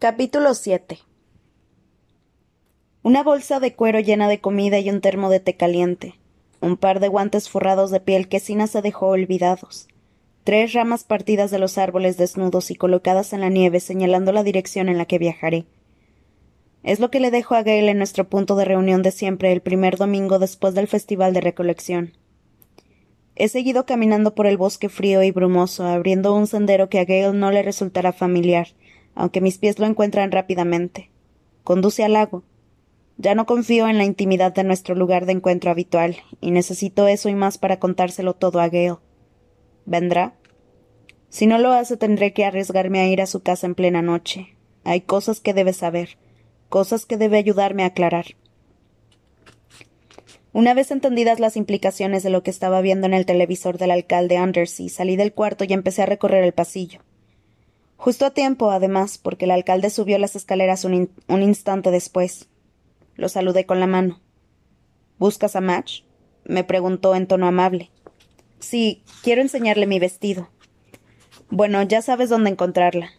Capítulo 0.00 0.54
7 0.54 1.00
Una 3.02 3.24
bolsa 3.24 3.58
de 3.58 3.74
cuero 3.74 3.98
llena 3.98 4.28
de 4.28 4.38
comida 4.38 4.78
y 4.78 4.90
un 4.90 5.00
termo 5.00 5.28
de 5.28 5.40
té 5.40 5.56
caliente. 5.56 6.14
Un 6.60 6.76
par 6.76 7.00
de 7.00 7.08
guantes 7.08 7.48
forrados 7.48 7.90
de 7.90 7.98
piel 7.98 8.28
que 8.28 8.38
Sina 8.38 8.68
se 8.68 8.80
dejó 8.80 9.08
olvidados. 9.08 9.88
Tres 10.44 10.72
ramas 10.72 11.02
partidas 11.02 11.50
de 11.50 11.58
los 11.58 11.78
árboles 11.78 12.16
desnudos 12.16 12.70
y 12.70 12.76
colocadas 12.76 13.32
en 13.32 13.40
la 13.40 13.48
nieve 13.48 13.80
señalando 13.80 14.30
la 14.30 14.44
dirección 14.44 14.88
en 14.88 14.98
la 14.98 15.04
que 15.04 15.18
viajaré. 15.18 15.64
Es 16.84 17.00
lo 17.00 17.10
que 17.10 17.18
le 17.18 17.32
dejo 17.32 17.56
a 17.56 17.64
Gail 17.64 17.88
en 17.88 17.98
nuestro 17.98 18.28
punto 18.28 18.54
de 18.54 18.66
reunión 18.66 19.02
de 19.02 19.10
siempre 19.10 19.50
el 19.50 19.62
primer 19.62 19.96
domingo 19.96 20.38
después 20.38 20.74
del 20.74 20.86
festival 20.86 21.34
de 21.34 21.40
recolección. 21.40 22.12
He 23.34 23.48
seguido 23.48 23.84
caminando 23.84 24.36
por 24.36 24.46
el 24.46 24.58
bosque 24.58 24.90
frío 24.90 25.24
y 25.24 25.32
brumoso, 25.32 25.84
abriendo 25.84 26.36
un 26.36 26.46
sendero 26.46 26.88
que 26.88 27.00
a 27.00 27.04
Gale 27.04 27.32
no 27.32 27.50
le 27.50 27.64
resultará 27.64 28.12
familiar, 28.12 28.68
aunque 29.18 29.40
mis 29.40 29.58
pies 29.58 29.80
lo 29.80 29.86
encuentran 29.86 30.30
rápidamente. 30.30 31.10
Conduce 31.64 32.04
al 32.04 32.12
lago. 32.12 32.44
Ya 33.16 33.34
no 33.34 33.46
confío 33.46 33.88
en 33.88 33.98
la 33.98 34.04
intimidad 34.04 34.54
de 34.54 34.62
nuestro 34.62 34.94
lugar 34.94 35.26
de 35.26 35.32
encuentro 35.32 35.72
habitual, 35.72 36.18
y 36.40 36.52
necesito 36.52 37.08
eso 37.08 37.28
y 37.28 37.34
más 37.34 37.58
para 37.58 37.80
contárselo 37.80 38.34
todo 38.34 38.60
a 38.60 38.68
Gale. 38.68 38.98
¿Vendrá? 39.86 40.36
Si 41.30 41.48
no 41.48 41.58
lo 41.58 41.72
hace, 41.72 41.96
tendré 41.96 42.32
que 42.32 42.44
arriesgarme 42.44 43.00
a 43.00 43.08
ir 43.08 43.20
a 43.20 43.26
su 43.26 43.40
casa 43.42 43.66
en 43.66 43.74
plena 43.74 44.02
noche. 44.02 44.54
Hay 44.84 45.00
cosas 45.00 45.40
que 45.40 45.52
debe 45.52 45.72
saber, 45.72 46.16
cosas 46.68 47.04
que 47.04 47.16
debe 47.16 47.38
ayudarme 47.38 47.82
a 47.82 47.86
aclarar. 47.86 48.36
Una 50.52 50.74
vez 50.74 50.92
entendidas 50.92 51.40
las 51.40 51.56
implicaciones 51.56 52.22
de 52.22 52.30
lo 52.30 52.44
que 52.44 52.50
estaba 52.50 52.80
viendo 52.82 53.08
en 53.08 53.14
el 53.14 53.26
televisor 53.26 53.78
del 53.78 53.90
alcalde 53.90 54.40
Undersea, 54.40 54.88
salí 54.88 55.16
del 55.16 55.32
cuarto 55.32 55.64
y 55.64 55.72
empecé 55.72 56.02
a 56.02 56.06
recorrer 56.06 56.44
el 56.44 56.52
pasillo. 56.52 57.00
Justo 57.98 58.24
a 58.24 58.30
tiempo, 58.30 58.70
además, 58.70 59.18
porque 59.18 59.44
el 59.44 59.50
alcalde 59.50 59.90
subió 59.90 60.18
las 60.18 60.36
escaleras 60.36 60.84
un, 60.84 61.10
instante 61.28 61.90
después. 61.90 62.48
Lo 63.16 63.28
saludé 63.28 63.66
con 63.66 63.80
la 63.80 63.88
mano. 63.88 64.20
¿Buscas 65.18 65.56
a 65.56 65.60
Match? 65.60 66.02
me 66.44 66.62
preguntó 66.62 67.16
en 67.16 67.26
tono 67.26 67.48
amable. 67.48 67.90
Sí, 68.60 69.02
quiero 69.24 69.42
enseñarle 69.42 69.86
mi 69.88 69.98
vestido. 69.98 70.48
Bueno, 71.50 71.82
ya 71.82 72.00
sabes 72.00 72.30
dónde 72.30 72.50
encontrarla. 72.50 73.10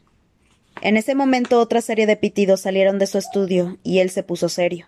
En 0.82 0.96
ese 0.96 1.14
momento 1.14 1.60
otra 1.60 1.82
serie 1.82 2.08
de 2.08 2.16
pitidos 2.16 2.62
salieron 2.62 3.00
de 3.00 3.08
su 3.08 3.18
estudio 3.18 3.78
y 3.84 4.00
él 4.00 4.10
se 4.10 4.24
puso 4.24 4.48
serio. 4.48 4.88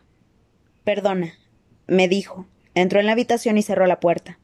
Perdona, 0.85 1.33
me 1.85 2.07
dijo. 2.07 2.47
Entró 2.75 3.01
en 3.01 3.07
la 3.07 3.11
habitación 3.11 3.57
y 3.57 3.61
cerró 3.61 3.85
la 3.87 3.99
puerta. 3.99 4.39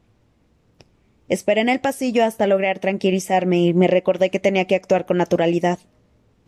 Esperé 1.29 1.61
en 1.61 1.69
el 1.69 1.81
pasillo 1.81 2.23
hasta 2.23 2.47
lograr 2.47 2.79
tranquilizarme 2.79 3.59
y 3.59 3.73
me 3.73 3.87
recordé 3.87 4.29
que 4.29 4.39
tenía 4.39 4.65
que 4.65 4.75
actuar 4.75 5.05
con 5.05 5.17
naturalidad. 5.17 5.79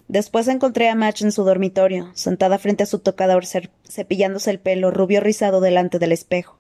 Después 0.08 0.48
encontré 0.48 0.90
a 0.90 0.96
Match 0.96 1.22
en 1.22 1.32
su 1.32 1.44
dormitorio, 1.44 2.12
sentada 2.16 2.58
frente 2.58 2.84
a 2.84 2.88
su 2.88 3.00
tocador, 3.00 3.44
cepillándose 3.46 4.50
el 4.50 4.60
pelo 4.60 4.90
rubio 4.90 5.20
rizado 5.20 5.62
delante 5.62 6.00
del 6.00 6.12
espejo. 6.12 6.60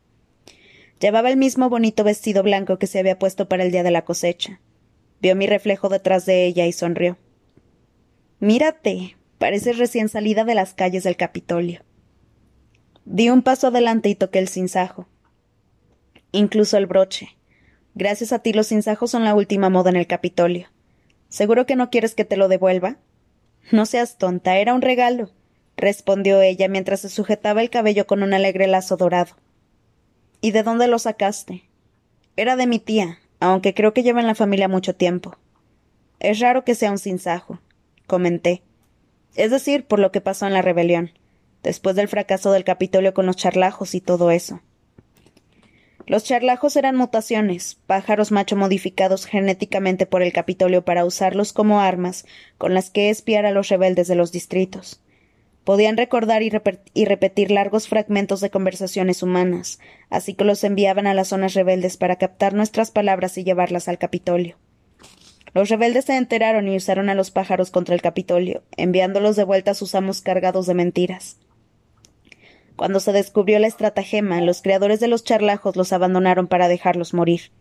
Llevaba 0.99 1.31
el 1.31 1.37
mismo 1.37 1.69
bonito 1.69 2.03
vestido 2.03 2.43
blanco 2.43 2.77
que 2.77 2.87
se 2.87 2.99
había 2.99 3.17
puesto 3.17 3.47
para 3.47 3.63
el 3.63 3.71
día 3.71 3.83
de 3.83 3.91
la 3.91 4.03
cosecha. 4.03 4.59
Vio 5.21 5.35
mi 5.35 5.47
reflejo 5.47 5.89
detrás 5.89 6.25
de 6.25 6.45
ella 6.45 6.67
y 6.67 6.73
sonrió. 6.73 7.17
Mírate, 8.39 9.17
pareces 9.37 9.77
recién 9.77 10.09
salida 10.09 10.43
de 10.43 10.55
las 10.55 10.73
calles 10.73 11.03
del 11.03 11.15
Capitolio. 11.15 11.83
Di 13.05 13.29
un 13.29 13.41
paso 13.41 13.67
adelante 13.67 14.09
y 14.09 14.15
toqué 14.15 14.39
el 14.39 14.49
cinzajo. 14.49 15.07
Incluso 16.31 16.77
el 16.77 16.85
broche. 16.85 17.38
Gracias 17.95 18.31
a 18.31 18.39
ti 18.39 18.53
los 18.53 18.67
cinsajos 18.67 19.11
son 19.11 19.23
la 19.23 19.35
última 19.35 19.69
moda 19.69 19.89
en 19.89 19.95
el 19.95 20.07
Capitolio. 20.07 20.67
¿Seguro 21.27 21.65
que 21.65 21.75
no 21.75 21.89
quieres 21.89 22.15
que 22.15 22.25
te 22.25 22.37
lo 22.37 22.47
devuelva? 22.47 22.97
No 23.71 23.85
seas 23.85 24.17
tonta, 24.17 24.57
era 24.57 24.73
un 24.73 24.81
regalo, 24.81 25.29
respondió 25.77 26.41
ella 26.41 26.67
mientras 26.67 27.01
se 27.01 27.09
sujetaba 27.09 27.61
el 27.61 27.69
cabello 27.69 28.07
con 28.07 28.23
un 28.23 28.33
alegre 28.33 28.67
lazo 28.67 28.97
dorado. 28.97 29.35
¿Y 30.41 30.51
de 30.51 30.63
dónde 30.63 30.87
lo 30.87 30.99
sacaste? 30.99 31.64
Era 32.36 32.55
de 32.55 32.67
mi 32.67 32.80
tía, 32.80 33.19
aunque 33.39 33.73
creo 33.73 33.93
que 33.93 34.03
lleva 34.03 34.21
en 34.21 34.27
la 34.27 34.35
familia 34.35 34.67
mucho 34.67 34.95
tiempo. 34.95 35.37
Es 36.19 36.39
raro 36.39 36.64
que 36.64 36.75
sea 36.75 36.91
un 36.91 36.97
sinsajo, 36.97 37.59
comenté. 38.08 38.64
Es 39.35 39.52
decir, 39.52 39.85
por 39.85 39.99
lo 39.99 40.11
que 40.11 40.21
pasó 40.21 40.47
en 40.47 40.53
la 40.53 40.61
rebelión, 40.61 41.11
después 41.64 41.95
del 41.95 42.08
fracaso 42.08 42.52
del 42.52 42.64
Capitolio 42.64 43.14
con 43.14 43.25
los 43.25 43.35
charlajos 43.35 43.95
y 43.95 44.02
todo 44.02 44.31
eso. 44.31 44.61
Los 46.09 46.23
charlajos 46.23 46.75
eran 46.75 46.95
mutaciones, 46.95 47.77
pájaros 47.86 48.31
macho 48.31 48.55
modificados 48.55 49.27
genéticamente 49.27 50.08
por 50.08 50.23
el 50.23 50.33
Capitolio 50.33 50.83
para 50.83 51.05
usarlos 51.05 51.53
como 51.53 51.81
armas 51.81 52.25
con 52.58 52.73
las 52.73 52.89
que 52.89 53.11
espiar 53.11 53.45
a 53.45 53.52
los 53.52 53.70
rebeldes 53.70 54.08
de 54.08 54.15
los 54.15 54.31
distritos. 54.31 55.03
Podían 55.64 55.97
recordar 55.97 56.42
y, 56.42 57.05
repetir 57.05 57.52
largos 57.52 57.87
fragmentos 57.87 58.42
de 58.42 58.49
conversaciones 58.49 59.21
humanas, 59.21 59.77
así 60.09 60.33
que 60.33 60.45
los 60.45 60.64
enviaban 60.64 61.05
a 61.05 61.14
las 61.14 61.27
zonas 61.27 61.53
rebeldes 61.53 61.95
para 61.95 62.15
captar 62.15 62.55
nuestras 62.55 62.89
palabras 62.89 63.37
y 63.37 63.43
llevarlas 63.43 63.87
al 63.87 63.99
Capitolio. 63.99 64.58
Los 65.53 65.70
rebeldes 65.70 66.05
se 66.05 66.17
enteraron 66.17 66.67
y 66.67 66.76
usaron 66.76 67.09
a 67.09 67.14
los 67.14 67.30
pájaros 67.30 67.70
contra 67.70 67.93
el 67.93 68.02
Capitolio, 68.02 68.64
enviándolos 68.77 69.36
de 69.36 69.43
vuelta 69.43 69.71
a 69.71 69.76
sus 69.76 69.93
amos 69.93 70.21
cargados 70.21 70.65
de 70.65 70.73
mentiras. 70.73 71.37
Cuando 72.79 73.01
se 73.01 73.11
descubrió 73.11 73.59
la 73.59 73.67
estratagema, 73.67 74.39
los 74.39 74.61
creadores 74.61 75.01
de 75.01 75.09
los 75.09 75.25
charlajos 75.25 75.75
los 75.75 75.91
abandonaron 75.91 76.47
para 76.47 76.69
dejarlos 76.69 77.13
morir. 77.13 77.51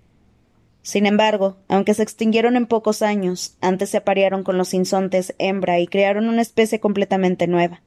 Sin 0.82 1.06
embargo, 1.06 1.56
aunque 1.66 1.92
se 1.94 2.04
extinguieron 2.04 2.54
en 2.54 2.66
pocos 2.66 3.02
años, 3.02 3.56
antes 3.60 3.90
se 3.90 3.96
aparearon 3.96 4.44
con 4.44 4.56
los 4.58 4.74
insontes 4.74 5.34
hembra 5.40 5.80
y 5.80 5.88
crearon 5.88 6.28
una 6.28 6.40
especie 6.40 6.78
completamente 6.78 7.48
nueva. 7.48 7.82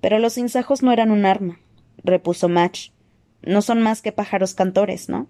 Pero 0.00 0.18
los 0.18 0.38
insajos 0.38 0.82
no 0.82 0.92
eran 0.92 1.10
un 1.10 1.26
arma, 1.26 1.60
repuso 2.02 2.48
Match. 2.48 2.88
No 3.42 3.60
son 3.60 3.82
más 3.82 4.00
que 4.00 4.12
pájaros 4.12 4.54
cantores, 4.54 5.10
¿no? 5.10 5.28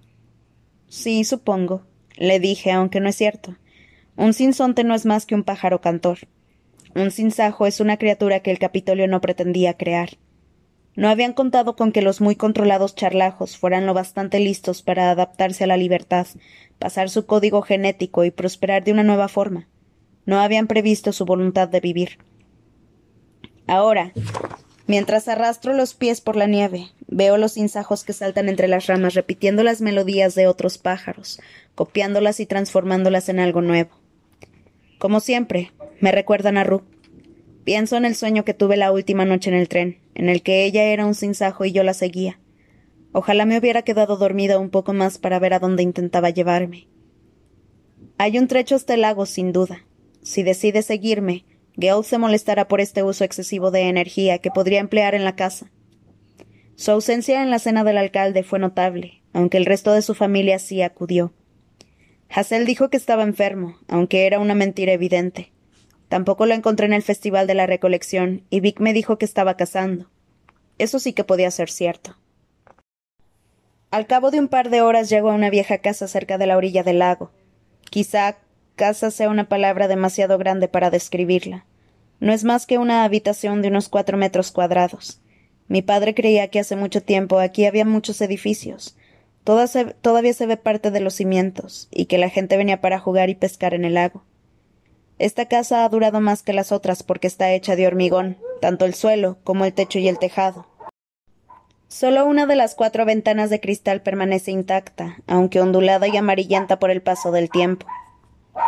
Sí, 0.86 1.24
supongo, 1.24 1.82
le 2.14 2.38
dije, 2.38 2.70
aunque 2.70 3.00
no 3.00 3.08
es 3.08 3.16
cierto. 3.16 3.56
Un 4.14 4.32
sinsonte 4.32 4.84
no 4.84 4.94
es 4.94 5.06
más 5.06 5.26
que 5.26 5.34
un 5.34 5.42
pájaro 5.42 5.80
cantor. 5.80 6.18
Un 6.94 7.10
sinsajo 7.10 7.66
es 7.66 7.80
una 7.80 7.96
criatura 7.96 8.38
que 8.38 8.52
el 8.52 8.60
Capitolio 8.60 9.08
no 9.08 9.20
pretendía 9.20 9.74
crear. 9.76 10.10
No 10.96 11.10
habían 11.10 11.34
contado 11.34 11.76
con 11.76 11.92
que 11.92 12.00
los 12.00 12.22
muy 12.22 12.36
controlados 12.36 12.94
charlajos 12.94 13.58
fueran 13.58 13.84
lo 13.84 13.92
bastante 13.92 14.40
listos 14.40 14.82
para 14.82 15.10
adaptarse 15.10 15.64
a 15.64 15.66
la 15.66 15.76
libertad, 15.76 16.26
pasar 16.78 17.10
su 17.10 17.26
código 17.26 17.60
genético 17.62 18.24
y 18.24 18.30
prosperar 18.30 18.82
de 18.82 18.92
una 18.92 19.02
nueva 19.02 19.28
forma. 19.28 19.68
No 20.24 20.40
habían 20.40 20.66
previsto 20.66 21.12
su 21.12 21.26
voluntad 21.26 21.68
de 21.68 21.80
vivir. 21.80 22.18
Ahora, 23.66 24.12
mientras 24.86 25.28
arrastro 25.28 25.74
los 25.74 25.94
pies 25.94 26.22
por 26.22 26.34
la 26.34 26.46
nieve, 26.46 26.88
veo 27.08 27.36
los 27.36 27.58
insajos 27.58 28.02
que 28.02 28.14
saltan 28.14 28.48
entre 28.48 28.66
las 28.66 28.86
ramas 28.86 29.14
repitiendo 29.14 29.62
las 29.62 29.82
melodías 29.82 30.34
de 30.34 30.46
otros 30.46 30.78
pájaros, 30.78 31.40
copiándolas 31.74 32.40
y 32.40 32.46
transformándolas 32.46 33.28
en 33.28 33.38
algo 33.38 33.60
nuevo. 33.60 33.90
Como 34.98 35.20
siempre, 35.20 35.72
me 36.00 36.10
recuerdan 36.10 36.56
a 36.56 36.64
Ru. 36.64 36.82
Pienso 37.66 37.96
en 37.96 38.04
el 38.04 38.14
sueño 38.14 38.44
que 38.44 38.54
tuve 38.54 38.76
la 38.76 38.92
última 38.92 39.24
noche 39.24 39.50
en 39.50 39.56
el 39.56 39.68
tren, 39.68 39.98
en 40.14 40.28
el 40.28 40.42
que 40.44 40.64
ella 40.64 40.84
era 40.84 41.04
un 41.04 41.16
sinsajo 41.16 41.64
y 41.64 41.72
yo 41.72 41.82
la 41.82 41.94
seguía. 41.94 42.38
Ojalá 43.10 43.44
me 43.44 43.58
hubiera 43.58 43.82
quedado 43.82 44.16
dormida 44.16 44.60
un 44.60 44.70
poco 44.70 44.92
más 44.92 45.18
para 45.18 45.40
ver 45.40 45.52
a 45.52 45.58
dónde 45.58 45.82
intentaba 45.82 46.30
llevarme. 46.30 46.86
Hay 48.18 48.38
un 48.38 48.46
trecho 48.46 48.76
hasta 48.76 48.94
el 48.94 49.00
lago, 49.00 49.26
sin 49.26 49.50
duda. 49.50 49.84
Si 50.22 50.44
decide 50.44 50.82
seguirme, 50.82 51.44
Gale 51.74 52.04
se 52.04 52.18
molestará 52.18 52.68
por 52.68 52.80
este 52.80 53.02
uso 53.02 53.24
excesivo 53.24 53.72
de 53.72 53.88
energía 53.88 54.38
que 54.38 54.52
podría 54.52 54.78
emplear 54.78 55.16
en 55.16 55.24
la 55.24 55.34
casa. 55.34 55.72
Su 56.76 56.92
ausencia 56.92 57.42
en 57.42 57.50
la 57.50 57.58
cena 57.58 57.82
del 57.82 57.98
alcalde 57.98 58.44
fue 58.44 58.60
notable, 58.60 59.24
aunque 59.32 59.56
el 59.56 59.66
resto 59.66 59.92
de 59.92 60.02
su 60.02 60.14
familia 60.14 60.60
sí 60.60 60.82
acudió. 60.82 61.34
Hassel 62.30 62.64
dijo 62.64 62.90
que 62.90 62.96
estaba 62.96 63.24
enfermo, 63.24 63.76
aunque 63.88 64.24
era 64.24 64.38
una 64.38 64.54
mentira 64.54 64.92
evidente. 64.92 65.50
Tampoco 66.08 66.46
lo 66.46 66.54
encontré 66.54 66.86
en 66.86 66.92
el 66.92 67.02
Festival 67.02 67.46
de 67.46 67.54
la 67.54 67.66
Recolección, 67.66 68.42
y 68.50 68.60
Vic 68.60 68.80
me 68.80 68.92
dijo 68.92 69.18
que 69.18 69.24
estaba 69.24 69.56
cazando. 69.56 70.08
Eso 70.78 70.98
sí 70.98 71.12
que 71.12 71.24
podía 71.24 71.50
ser 71.50 71.70
cierto. 71.70 72.16
Al 73.90 74.06
cabo 74.06 74.30
de 74.30 74.40
un 74.40 74.48
par 74.48 74.70
de 74.70 74.82
horas 74.82 75.08
llegó 75.08 75.30
a 75.30 75.34
una 75.34 75.50
vieja 75.50 75.78
casa 75.78 76.06
cerca 76.06 76.38
de 76.38 76.46
la 76.46 76.56
orilla 76.56 76.82
del 76.82 76.98
lago. 76.98 77.30
Quizá 77.90 78.36
casa 78.74 79.10
sea 79.10 79.30
una 79.30 79.48
palabra 79.48 79.88
demasiado 79.88 80.38
grande 80.38 80.68
para 80.68 80.90
describirla. 80.90 81.64
No 82.20 82.32
es 82.32 82.44
más 82.44 82.66
que 82.66 82.78
una 82.78 83.04
habitación 83.04 83.62
de 83.62 83.68
unos 83.68 83.88
cuatro 83.88 84.18
metros 84.18 84.52
cuadrados. 84.52 85.20
Mi 85.68 85.82
padre 85.82 86.14
creía 86.14 86.48
que 86.48 86.60
hace 86.60 86.76
mucho 86.76 87.02
tiempo 87.02 87.38
aquí 87.38 87.64
había 87.64 87.84
muchos 87.84 88.20
edificios. 88.20 88.96
todavía 89.44 90.32
se 90.32 90.46
ve 90.46 90.56
parte 90.56 90.90
de 90.90 91.00
los 91.00 91.14
cimientos, 91.14 91.88
y 91.90 92.06
que 92.06 92.18
la 92.18 92.30
gente 92.30 92.56
venía 92.56 92.80
para 92.80 92.98
jugar 92.98 93.30
y 93.30 93.34
pescar 93.34 93.74
en 93.74 93.84
el 93.84 93.94
lago. 93.94 94.24
Esta 95.18 95.46
casa 95.46 95.84
ha 95.84 95.88
durado 95.88 96.20
más 96.20 96.42
que 96.42 96.52
las 96.52 96.72
otras 96.72 97.02
porque 97.02 97.26
está 97.26 97.52
hecha 97.52 97.74
de 97.74 97.86
hormigón, 97.86 98.36
tanto 98.60 98.84
el 98.84 98.94
suelo 98.94 99.38
como 99.44 99.64
el 99.64 99.72
techo 99.72 99.98
y 99.98 100.08
el 100.08 100.18
tejado. 100.18 100.66
Solo 101.88 102.26
una 102.26 102.46
de 102.46 102.56
las 102.56 102.74
cuatro 102.74 103.06
ventanas 103.06 103.48
de 103.48 103.60
cristal 103.60 104.02
permanece 104.02 104.50
intacta, 104.50 105.18
aunque 105.26 105.60
ondulada 105.60 106.08
y 106.08 106.16
amarillenta 106.16 106.78
por 106.78 106.90
el 106.90 107.00
paso 107.00 107.30
del 107.30 107.48
tiempo. 107.48 107.86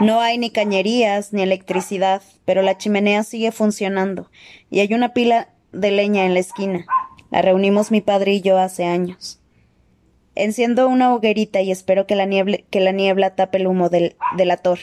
No 0.00 0.20
hay 0.20 0.38
ni 0.38 0.50
cañerías 0.50 1.32
ni 1.32 1.42
electricidad, 1.42 2.22
pero 2.44 2.62
la 2.62 2.78
chimenea 2.78 3.24
sigue 3.24 3.52
funcionando 3.52 4.30
y 4.70 4.80
hay 4.80 4.94
una 4.94 5.12
pila 5.12 5.48
de 5.72 5.90
leña 5.90 6.24
en 6.24 6.34
la 6.34 6.40
esquina. 6.40 6.86
La 7.30 7.42
reunimos 7.42 7.90
mi 7.90 8.00
padre 8.00 8.34
y 8.34 8.40
yo 8.40 8.58
hace 8.58 8.84
años. 8.84 9.40
Enciendo 10.34 10.88
una 10.88 11.12
hoguerita 11.12 11.60
y 11.60 11.72
espero 11.72 12.06
que 12.06 12.14
la, 12.14 12.24
niebla 12.26 13.34
tape 13.34 13.58
el 13.58 13.66
humo 13.66 13.88
del, 13.88 14.16
delator. 14.36 14.78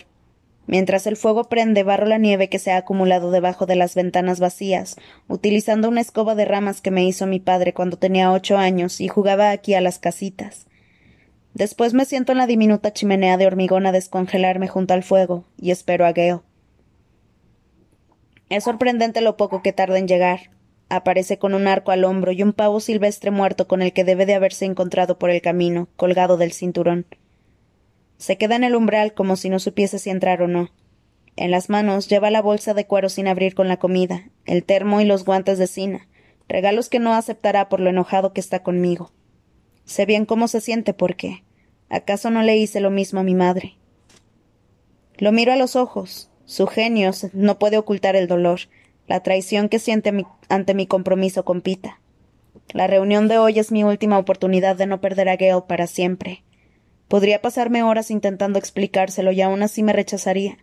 Mientras 0.68 1.06
el 1.06 1.16
fuego 1.16 1.44
prende, 1.44 1.84
barro 1.84 2.06
la 2.06 2.18
nieve 2.18 2.50
que 2.50 2.60
se 2.60 2.72
ha 2.72 2.78
acumulado 2.78 3.30
debajo 3.30 3.66
de 3.66 3.76
las 3.76 3.94
ventanas 3.94 4.40
vacías, 4.40 4.96
utilizando 5.28 5.90
una 5.90 6.02
escoba 6.02 6.34
de 6.34 6.46
ramas 6.46 6.82
que 6.82 6.92
me 6.92 7.06
hizo 7.06 7.28
mi 7.28 7.40
padre 7.40 7.74
cuando 7.74 7.98
tenía 7.98 8.32
ocho 8.32 8.58
años 8.58 9.00
y 9.00 9.08
jugaba 9.08 9.52
aquí 9.52 9.76
a 9.76 9.82
las 9.82 10.00
casitas. 10.00 10.66
Después 11.54 11.94
me 11.94 12.06
siento 12.06 12.32
en 12.32 12.40
la 12.40 12.48
diminuta 12.48 12.92
chimenea 12.92 13.38
de 13.38 13.48
hormigón 13.48 13.86
a 13.86 13.92
descongelarme 13.92 14.68
junto 14.68 14.94
al 14.94 15.04
fuego 15.04 15.46
y 15.58 15.72
espero 15.72 16.06
a 16.06 16.12
Gale. 16.12 16.42
Es 18.50 18.66
sorprendente 18.66 19.22
lo 19.22 19.38
poco 19.38 19.62
que 19.62 19.72
tarda 19.72 19.98
en 19.98 20.08
llegar. 20.08 20.52
Aparece 20.90 21.40
con 21.40 21.54
un 21.54 21.68
arco 21.68 21.92
al 21.92 22.04
hombro 22.04 22.32
y 22.32 22.44
un 22.44 22.54
pavo 22.54 22.80
silvestre 22.80 23.32
muerto 23.32 23.68
con 23.68 23.82
el 23.82 23.94
que 23.94 24.04
debe 24.04 24.26
de 24.26 24.36
haberse 24.36 24.66
encontrado 24.66 25.18
por 25.18 25.30
el 25.30 25.42
camino, 25.42 25.88
colgado 25.96 26.38
del 26.38 26.52
cinturón. 26.52 27.06
Se 28.18 28.38
queda 28.38 28.56
en 28.56 28.64
el 28.64 28.76
umbral 28.76 29.14
como 29.14 29.36
si 29.36 29.50
no 29.50 29.60
supiese 29.60 30.00
si 30.00 30.10
entrar 30.10 30.42
o 30.42 30.48
no. 30.48 30.72
En 31.36 31.52
las 31.52 31.70
manos 31.70 32.08
lleva 32.08 32.32
la 32.32 32.42
bolsa 32.42 32.74
de 32.74 32.88
cuero 32.88 33.10
sin 33.10 33.28
abrir 33.28 33.56
con 33.56 33.68
la 33.68 33.78
comida, 33.78 34.30
el 34.46 34.64
termo 34.64 35.02
y 35.02 35.06
los 35.06 35.26
guantes 35.26 35.58
de 35.58 35.68
cina, 35.68 36.08
regalos 36.48 36.88
que 36.88 37.00
no 37.00 37.14
aceptará 37.14 37.68
por 37.68 37.82
lo 37.82 37.90
enojado 37.90 38.32
que 38.32 38.40
está 38.40 38.64
conmigo. 38.64 39.12
Sé 39.84 40.06
bien 40.06 40.26
cómo 40.26 40.48
se 40.48 40.62
siente 40.62 40.94
porque 40.94 41.44
¿acaso 41.90 42.32
no 42.32 42.42
le 42.42 42.56
hice 42.58 42.80
lo 42.80 42.90
mismo 42.90 43.20
a 43.20 43.24
mi 43.24 43.36
madre? 43.36 43.78
Lo 45.18 45.32
miro 45.32 45.52
a 45.52 45.58
los 45.58 45.76
ojos. 45.76 46.30
Su 46.46 46.68
genio 46.68 47.12
no 47.34 47.60
puede 47.60 47.78
ocultar 47.78 48.16
el 48.16 48.28
dolor, 48.28 48.62
la 49.08 49.22
traición 49.22 49.68
que 49.68 49.80
siente 49.80 50.14
ante 50.48 50.74
mi 50.74 50.88
compromiso 50.88 51.44
con 51.44 51.62
Pita. 51.62 52.00
La 52.72 52.88
reunión 52.88 53.28
de 53.28 53.38
hoy 53.38 53.60
es 53.60 53.72
mi 53.72 53.84
última 53.84 54.18
oportunidad 54.18 54.76
de 54.76 54.86
no 54.86 55.02
perder 55.02 55.30
a 55.30 55.36
Gale 55.36 55.64
para 55.68 55.88
siempre. 55.88 56.44
Podría 57.08 57.42
pasarme 57.42 57.84
horas 57.84 58.10
intentando 58.12 58.58
explicárselo 58.58 59.32
y 59.32 59.42
aún 59.42 59.62
así 59.62 59.84
me 59.84 59.94
rechazaría. 59.94 60.58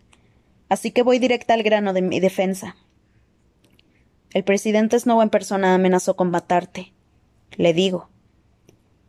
Así 0.69 0.91
que 0.91 1.03
voy 1.03 1.19
directa 1.19 1.53
al 1.53 1.63
grano 1.63 1.93
de 1.93 2.01
mi 2.01 2.19
defensa. 2.19 2.75
El 4.33 4.43
presidente 4.43 4.99
Snow 4.99 5.21
en 5.21 5.29
persona 5.29 5.75
amenazó 5.75 6.15
con 6.15 6.31
matarte. 6.31 6.93
Le 7.51 7.73
digo. 7.73 8.09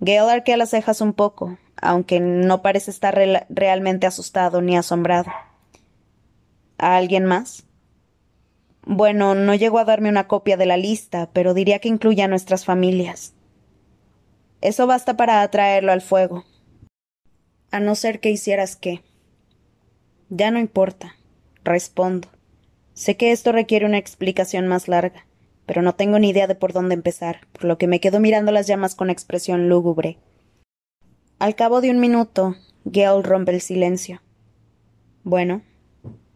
Gale 0.01 0.31
arquea 0.31 0.57
las 0.57 0.71
cejas 0.71 1.01
un 1.01 1.15
poco, 1.15 1.57
aunque 1.81 2.21
no 2.21 2.61
parece 2.61 2.91
estar 2.91 3.19
realmente 3.49 4.07
asustado 4.07 4.61
ni 4.61 4.77
asombrado. 4.77 5.31
¿A 6.79 6.97
alguien 6.97 7.25
más? 7.25 7.65
Bueno, 8.87 9.35
no 9.35 9.55
llegó 9.55 9.79
a 9.79 9.85
darme 9.85 10.11
una 10.11 10.29
copia 10.29 10.59
de 10.59 10.67
la 10.67 10.77
lista, 10.77 11.31
pero 11.33 11.55
diría 11.55 11.79
que 11.79 11.89
incluye 11.89 12.23
a 12.23 12.29
nuestras 12.29 12.67
familias. 12.67 13.33
Eso 14.61 14.87
basta 14.87 15.17
para 15.17 15.41
atraerlo 15.41 15.93
al 15.93 16.03
fuego. 16.03 16.45
A 17.71 17.81
no 17.81 17.95
ser 17.95 18.21
que 18.21 18.31
hicieras 18.31 18.77
qué. 18.77 19.03
Ya 20.31 20.51
no 20.51 20.59
importa, 20.59 21.17
respondo. 21.65 22.29
Sé 22.95 23.17
que 23.17 23.33
esto 23.33 23.53
requiere 23.53 23.87
una 23.87 23.99
explicación 23.99 24.69
más 24.69 24.89
larga, 24.89 25.27
pero 25.67 25.83
no 25.83 25.95
tengo 25.95 26.19
ni 26.19 26.31
idea 26.31 26.47
de 26.47 26.55
por 26.55 26.73
dónde 26.73 26.95
empezar, 26.95 27.47
por 27.53 27.65
lo 27.65 27.79
que 27.79 27.87
me 27.87 28.01
quedo 28.01 28.21
mirando 28.21 28.53
las 28.53 28.67
llamas 28.67 28.95
con 28.95 29.11
expresión 29.11 29.69
lúgubre. 29.69 30.19
Al 31.39 31.55
cabo 31.57 31.81
de 31.81 31.91
un 31.91 32.01
minuto, 32.01 32.57
Gale 32.85 33.23
rompe 33.23 33.53
el 33.53 33.61
silencio. 33.61 34.23
Bueno, 35.25 35.63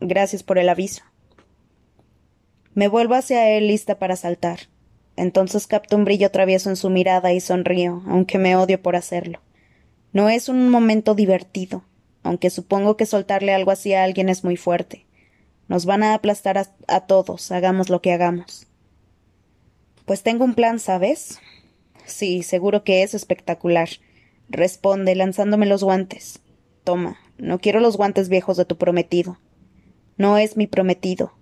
gracias 0.00 0.42
por 0.42 0.58
el 0.58 0.68
aviso. 0.68 1.02
Me 2.74 2.88
vuelvo 2.88 3.14
hacia 3.14 3.50
él 3.50 3.68
lista 3.68 3.98
para 3.98 4.16
saltar. 4.16 4.60
Entonces 5.16 5.66
capto 5.66 5.96
un 5.96 6.04
brillo 6.04 6.30
travieso 6.30 6.70
en 6.70 6.76
su 6.76 6.90
mirada 6.90 7.32
y 7.32 7.40
sonrío, 7.40 8.02
aunque 8.06 8.38
me 8.38 8.54
odio 8.54 8.80
por 8.80 8.94
hacerlo. 8.94 9.40
No 10.12 10.28
es 10.28 10.48
un 10.48 10.68
momento 10.68 11.14
divertido, 11.14 11.84
aunque 12.22 12.50
supongo 12.50 12.96
que 12.96 13.06
soltarle 13.06 13.54
algo 13.54 13.70
así 13.70 13.94
a 13.94 14.04
alguien 14.04 14.28
es 14.28 14.44
muy 14.44 14.56
fuerte. 14.56 15.06
Nos 15.68 15.84
van 15.84 16.02
a 16.02 16.14
aplastar 16.14 16.58
a, 16.58 17.00
todos, 17.06 17.52
hagamos 17.52 17.90
lo 17.90 18.00
que 18.00 18.12
hagamos. 18.12 18.66
Pues 20.06 20.22
tengo 20.22 20.44
un 20.44 20.54
plan, 20.54 20.78
¿sabes? 20.78 21.38
Sí, 22.06 22.42
seguro 22.42 22.84
que 22.84 23.02
es 23.02 23.12
espectacular. 23.12 23.88
Responde, 24.48 25.14
lanzándome 25.14 25.66
los 25.66 25.84
guantes. 25.84 26.40
Toma, 26.84 27.18
no 27.36 27.58
quiero 27.58 27.80
los 27.80 27.98
guantes 27.98 28.30
viejos 28.30 28.56
de 28.56 28.64
tu 28.64 28.78
prometido. 28.78 29.38
No 30.16 30.38
es 30.38 30.56
mi 30.56 30.66
prometido, 30.66 31.38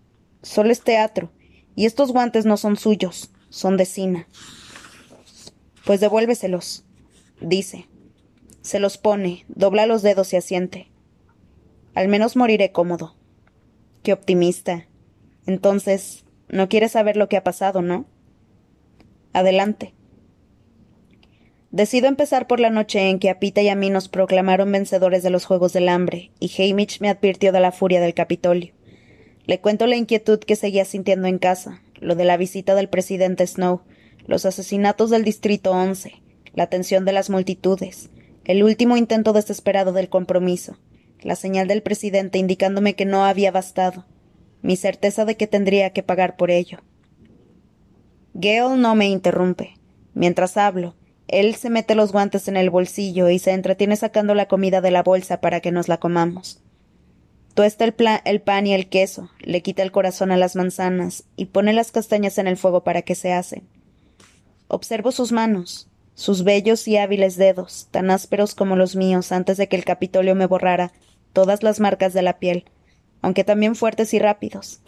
Solo 0.46 0.70
es 0.70 0.82
teatro. 0.82 1.30
Y 1.74 1.86
estos 1.86 2.12
guantes 2.12 2.46
no 2.46 2.56
son 2.56 2.76
suyos, 2.76 3.30
son 3.50 3.76
de 3.76 3.84
Sina. 3.84 4.28
Pues 5.84 6.00
devuélveselos, 6.00 6.84
dice. 7.40 7.86
Se 8.66 8.80
los 8.80 8.98
pone, 8.98 9.44
dobla 9.46 9.86
los 9.86 10.02
dedos 10.02 10.32
y 10.32 10.36
asiente. 10.36 10.88
Al 11.94 12.08
menos 12.08 12.34
moriré 12.34 12.72
cómodo. 12.72 13.14
Qué 14.02 14.12
optimista. 14.12 14.88
Entonces, 15.46 16.24
no 16.48 16.68
quieres 16.68 16.90
saber 16.90 17.16
lo 17.16 17.28
que 17.28 17.36
ha 17.36 17.44
pasado, 17.44 17.80
¿no? 17.80 18.06
Adelante. 19.32 19.94
Decido 21.70 22.08
empezar 22.08 22.48
por 22.48 22.58
la 22.58 22.70
noche 22.70 23.08
en 23.08 23.20
que 23.20 23.30
a 23.30 23.38
Pita 23.38 23.62
y 23.62 23.68
a 23.68 23.76
mí 23.76 23.88
nos 23.88 24.08
proclamaron 24.08 24.72
vencedores 24.72 25.22
de 25.22 25.30
los 25.30 25.44
Juegos 25.44 25.72
del 25.72 25.88
Hambre, 25.88 26.32
y 26.40 26.50
Hamish 26.60 27.00
me 27.00 27.08
advirtió 27.08 27.52
de 27.52 27.60
la 27.60 27.70
furia 27.70 28.00
del 28.00 28.14
Capitolio. 28.14 28.74
Le 29.44 29.60
cuento 29.60 29.86
la 29.86 29.94
inquietud 29.94 30.40
que 30.40 30.56
seguía 30.56 30.84
sintiendo 30.84 31.28
en 31.28 31.38
casa, 31.38 31.82
lo 32.00 32.16
de 32.16 32.24
la 32.24 32.36
visita 32.36 32.74
del 32.74 32.88
presidente 32.88 33.46
Snow, 33.46 33.82
los 34.26 34.44
asesinatos 34.44 35.10
del 35.10 35.22
Distrito 35.22 35.70
11, 35.70 36.14
la 36.52 36.66
tensión 36.66 37.04
de 37.04 37.12
las 37.12 37.30
multitudes, 37.30 38.10
el 38.46 38.62
último 38.62 38.96
intento 38.96 39.32
desesperado 39.32 39.92
del 39.92 40.08
compromiso, 40.08 40.78
la 41.20 41.34
señal 41.34 41.66
del 41.66 41.82
presidente 41.82 42.38
indicándome 42.38 42.94
que 42.94 43.04
no 43.04 43.24
había 43.24 43.50
bastado, 43.50 44.06
mi 44.62 44.76
certeza 44.76 45.24
de 45.24 45.36
que 45.36 45.48
tendría 45.48 45.90
que 45.90 46.04
pagar 46.04 46.36
por 46.36 46.52
ello. 46.52 46.78
Gale 48.34 48.76
no 48.76 48.94
me 48.94 49.08
interrumpe. 49.08 49.74
Mientras 50.14 50.56
hablo, 50.56 50.94
él 51.26 51.56
se 51.56 51.70
mete 51.70 51.96
los 51.96 52.12
guantes 52.12 52.46
en 52.46 52.56
el 52.56 52.70
bolsillo 52.70 53.28
y 53.28 53.40
se 53.40 53.50
entretiene 53.50 53.96
sacando 53.96 54.34
la 54.34 54.46
comida 54.46 54.80
de 54.80 54.92
la 54.92 55.02
bolsa 55.02 55.40
para 55.40 55.60
que 55.60 55.72
nos 55.72 55.88
la 55.88 55.98
comamos. 55.98 56.62
Tuesta 57.54 57.84
el, 57.84 57.94
el, 58.24 58.40
pan 58.42 58.66
y 58.66 58.74
el 58.74 58.88
queso, 58.88 59.30
le 59.40 59.62
quita 59.62 59.82
el 59.82 59.90
corazón 59.90 60.30
a 60.30 60.36
las 60.36 60.54
manzanas 60.54 61.24
y 61.36 61.46
pone 61.46 61.72
las 61.72 61.90
castañas 61.90 62.38
en 62.38 62.46
el 62.46 62.56
fuego 62.56 62.84
para 62.84 63.02
que 63.02 63.16
se 63.16 63.32
hacen. 63.32 63.66
Observo 64.68 65.10
sus 65.10 65.32
manos, 65.32 65.88
sus 66.16 66.44
bellos 66.44 66.88
y 66.88 66.96
hábiles 66.96 67.36
dedos, 67.36 67.88
tan 67.90 68.10
ásperos 68.10 68.54
como 68.54 68.74
los 68.74 68.96
míos 68.96 69.32
antes 69.32 69.58
de 69.58 69.68
que 69.68 69.76
el 69.76 69.84
Capitolio 69.84 70.34
me 70.34 70.46
borrara 70.46 70.92
todas 71.34 71.62
las 71.62 71.78
marcas 71.78 72.14
de 72.14 72.22
la 72.22 72.38
piel, 72.38 72.64
aunque 73.20 73.44
también 73.44 73.76
fuertes 73.76 74.14
y 74.14 74.18
rápidos. 74.18 74.80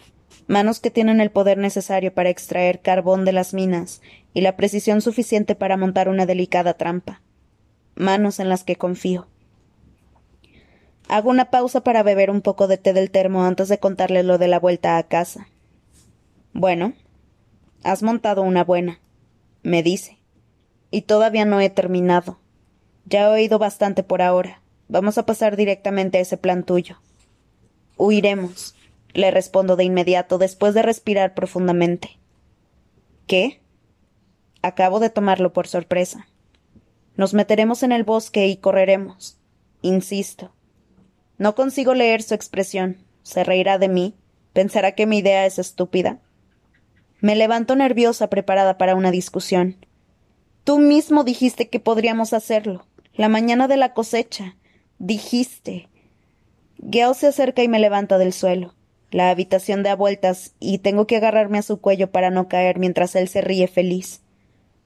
Manos 0.47 0.79
que 0.79 0.89
tienen 0.89 1.21
el 1.21 1.29
poder 1.29 1.59
necesario 1.59 2.11
para 2.15 2.29
extraer 2.29 2.81
carbón 2.81 3.25
de 3.25 3.31
las 3.31 3.53
minas 3.53 4.01
y 4.33 4.41
la 4.41 4.57
precisión 4.57 5.01
suficiente 5.01 5.53
para 5.53 5.77
montar 5.77 6.09
una 6.09 6.25
delicada 6.25 6.73
trampa. 6.73 7.21
Manos 7.93 8.39
en 8.39 8.49
las 8.49 8.63
que 8.63 8.75
confío. 8.75 9.27
Hago 11.07 11.29
una 11.29 11.51
pausa 11.51 11.83
para 11.83 12.01
beber 12.01 12.31
un 12.31 12.41
poco 12.41 12.67
de 12.67 12.77
té 12.77 12.91
del 12.93 13.11
termo 13.11 13.43
antes 13.43 13.69
de 13.69 13.77
contarle 13.77 14.23
lo 14.23 14.39
de 14.39 14.47
la 14.47 14.59
vuelta 14.59 14.97
a 14.97 15.03
casa. 15.03 15.47
Bueno, 16.53 16.93
has 17.83 18.01
montado 18.01 18.41
una 18.41 18.63
buena, 18.63 18.99
me 19.61 19.83
dice. 19.83 20.18
Y 20.91 21.03
todavía 21.03 21.45
no 21.45 21.59
he 21.59 21.69
terminado. 21.69 22.39
Ya 23.05 23.25
he 23.25 23.27
oído 23.27 23.59
bastante 23.59 24.03
por 24.03 24.21
ahora. 24.21 24.61
Vamos 24.87 25.17
a 25.17 25.25
pasar 25.25 25.55
directamente 25.55 26.17
a 26.17 26.21
ese 26.21 26.37
plan 26.37 26.63
tuyo. 26.63 26.99
Huiremos, 27.97 28.75
le 29.13 29.31
respondo 29.31 29.75
de 29.75 29.83
inmediato 29.83 30.37
después 30.37 30.73
de 30.73 30.81
respirar 30.81 31.33
profundamente. 31.33 32.19
¿Qué? 33.27 33.61
Acabo 34.61 34.99
de 34.99 35.09
tomarlo 35.09 35.53
por 35.53 35.67
sorpresa. 35.67 36.27
Nos 37.15 37.33
meteremos 37.33 37.83
en 37.83 37.91
el 37.91 38.03
bosque 38.03 38.47
y 38.47 38.57
correremos. 38.57 39.37
Insisto. 39.81 40.51
No 41.37 41.55
consigo 41.55 41.93
leer 41.93 42.21
su 42.21 42.33
expresión. 42.33 42.97
¿Se 43.23 43.43
reirá 43.43 43.77
de 43.77 43.89
mí? 43.89 44.15
¿Pensará 44.53 44.93
que 44.93 45.05
mi 45.05 45.19
idea 45.19 45.45
es 45.45 45.59
estúpida? 45.59 46.19
Me 47.21 47.35
levanto 47.35 47.75
nerviosa, 47.75 48.29
preparada 48.29 48.77
para 48.77 48.95
una 48.95 49.11
discusión. 49.11 49.85
Tú 50.69 50.77
mismo 50.77 51.23
dijiste 51.23 51.67
que 51.67 51.79
podríamos 51.79 52.31
hacerlo. 52.31 52.85
La 53.15 53.27
mañana 53.27 53.67
de 53.67 53.75
la 53.75 53.95
cosecha. 53.95 54.55
Dijiste. 54.99 55.89
Gale 56.77 57.15
se 57.15 57.25
acerca 57.25 57.63
y 57.63 57.67
me 57.67 57.79
levanta 57.79 58.19
del 58.19 58.33
suelo. 58.33 58.75
La 59.09 59.31
habitación 59.31 59.81
da 59.81 59.95
vueltas 59.95 60.53
y 60.59 60.77
tengo 60.77 61.07
que 61.07 61.15
agarrarme 61.15 61.57
a 61.57 61.63
su 61.63 61.81
cuello 61.81 62.11
para 62.11 62.29
no 62.29 62.47
caer 62.47 62.77
mientras 62.77 63.15
él 63.15 63.27
se 63.29 63.41
ríe 63.41 63.67
feliz. 63.67 64.21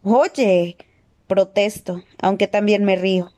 Oye. 0.03 0.77
protesto, 1.27 2.01
aunque 2.21 2.47
también 2.47 2.85
me 2.85 2.95
río. 2.95 3.33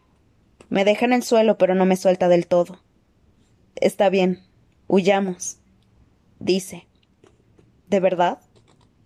Me 0.69 0.85
deja 0.85 1.05
en 1.05 1.13
el 1.13 1.23
suelo, 1.23 1.57
pero 1.57 1.73
no 1.73 1.87
me 1.87 1.97
suelta 1.97 2.27
del 2.27 2.45
todo. 2.45 2.79
Está 3.75 4.09
bien, 4.09 4.43
Huyamos. 4.87 5.57
Dice. 6.37 6.85
¿De 7.87 7.99
verdad? 7.99 8.37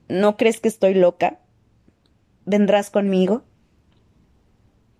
¿No 0.09 0.35
crees 0.35 0.59
que 0.59 0.67
estoy 0.67 0.93
loca? 0.93 1.39
¿Vendrás 2.51 2.89
conmigo? 2.89 3.43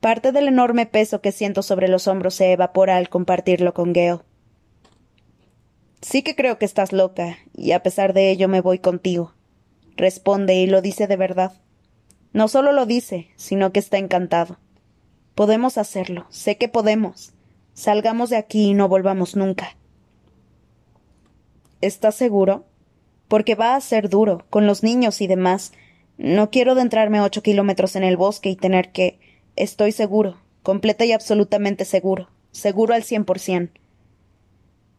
Parte 0.02 0.32
del 0.32 0.48
enorme 0.48 0.86
peso 0.86 1.20
que 1.20 1.32
siento 1.32 1.64
sobre 1.64 1.88
los 1.88 2.08
hombros 2.08 2.36
se 2.36 2.52
evapora 2.52 2.96
al 2.96 3.10
compartirlo 3.10 3.74
con 3.74 3.92
Gale. 3.92 4.20
Sí 6.00 6.22
que 6.22 6.36
creo 6.36 6.60
que 6.60 6.66
estás 6.66 6.94
loca, 6.94 7.40
y 7.56 7.72
a 7.72 7.82
pesar 7.82 8.14
de 8.14 8.30
ello 8.30 8.48
me 8.50 8.62
voy 8.62 8.78
contigo. 8.78 9.34
Responde 9.98 10.58
y 10.58 10.68
lo 10.68 10.84
dice 10.84 11.08
de 11.08 11.18
verdad. 11.18 11.54
No 12.34 12.50
solo 12.50 12.72
lo 12.72 12.86
dice, 12.86 13.32
sino 13.36 13.72
que 13.72 13.80
está 13.80 13.98
encantado. 13.98 14.60
Podemos 15.34 15.80
hacerlo, 15.80 16.28
sé 16.30 16.56
que 16.56 16.70
podemos. 16.70 17.34
Salgamos 17.74 18.30
de 18.30 18.38
aquí 18.38 18.66
y 18.66 18.74
no 18.76 18.88
volvamos 18.88 19.36
nunca. 19.36 19.76
¿Estás 21.82 22.14
seguro? 22.14 22.68
Porque 23.28 23.56
va 23.56 23.74
a 23.74 23.82
ser 23.82 24.08
duro, 24.08 24.46
con 24.52 24.68
los 24.68 24.84
niños 24.84 25.20
y 25.20 25.26
demás. 25.26 25.72
No 26.22 26.52
quiero 26.52 26.74
adentrarme 26.74 27.22
ocho 27.22 27.42
kilómetros 27.42 27.96
en 27.96 28.04
el 28.04 28.18
bosque 28.18 28.50
y 28.50 28.58
tener 28.58 28.92
que. 28.92 29.22
Estoy 29.56 29.94
seguro, 29.94 30.36
completa 30.64 31.06
y 31.06 31.14
absolutamente 31.14 31.86
seguro, 31.86 32.30
seguro 32.52 32.94
al 32.94 33.04
cien 33.04 33.24
por 33.24 33.40
cien. 33.40 33.72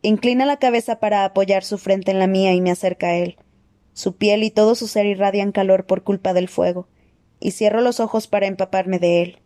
Inclina 0.01 0.47
la 0.47 0.57
cabeza 0.57 0.99
para 0.99 1.27
apoyar 1.27 1.63
su 1.63 1.77
frente 1.77 2.11
en 2.11 2.21
la 2.21 2.27
mía 2.27 2.55
y 2.55 2.63
me 2.63 2.71
acerca 2.71 3.09
a 3.09 3.17
él. 3.17 3.37
Su 3.93 4.17
piel 4.17 4.43
y 4.43 4.51
todo 4.51 4.75
su 4.75 4.89
ser 4.89 5.05
irradian 5.05 5.53
calor 5.53 5.85
por 5.85 6.05
culpa 6.05 6.33
del 6.33 6.49
fuego, 6.49 6.89
y 7.39 7.51
cierro 7.51 7.83
los 7.83 8.01
ojos 8.01 8.27
para 8.27 8.47
empaparme 8.47 8.99
de 8.99 9.21
él. 9.21 9.39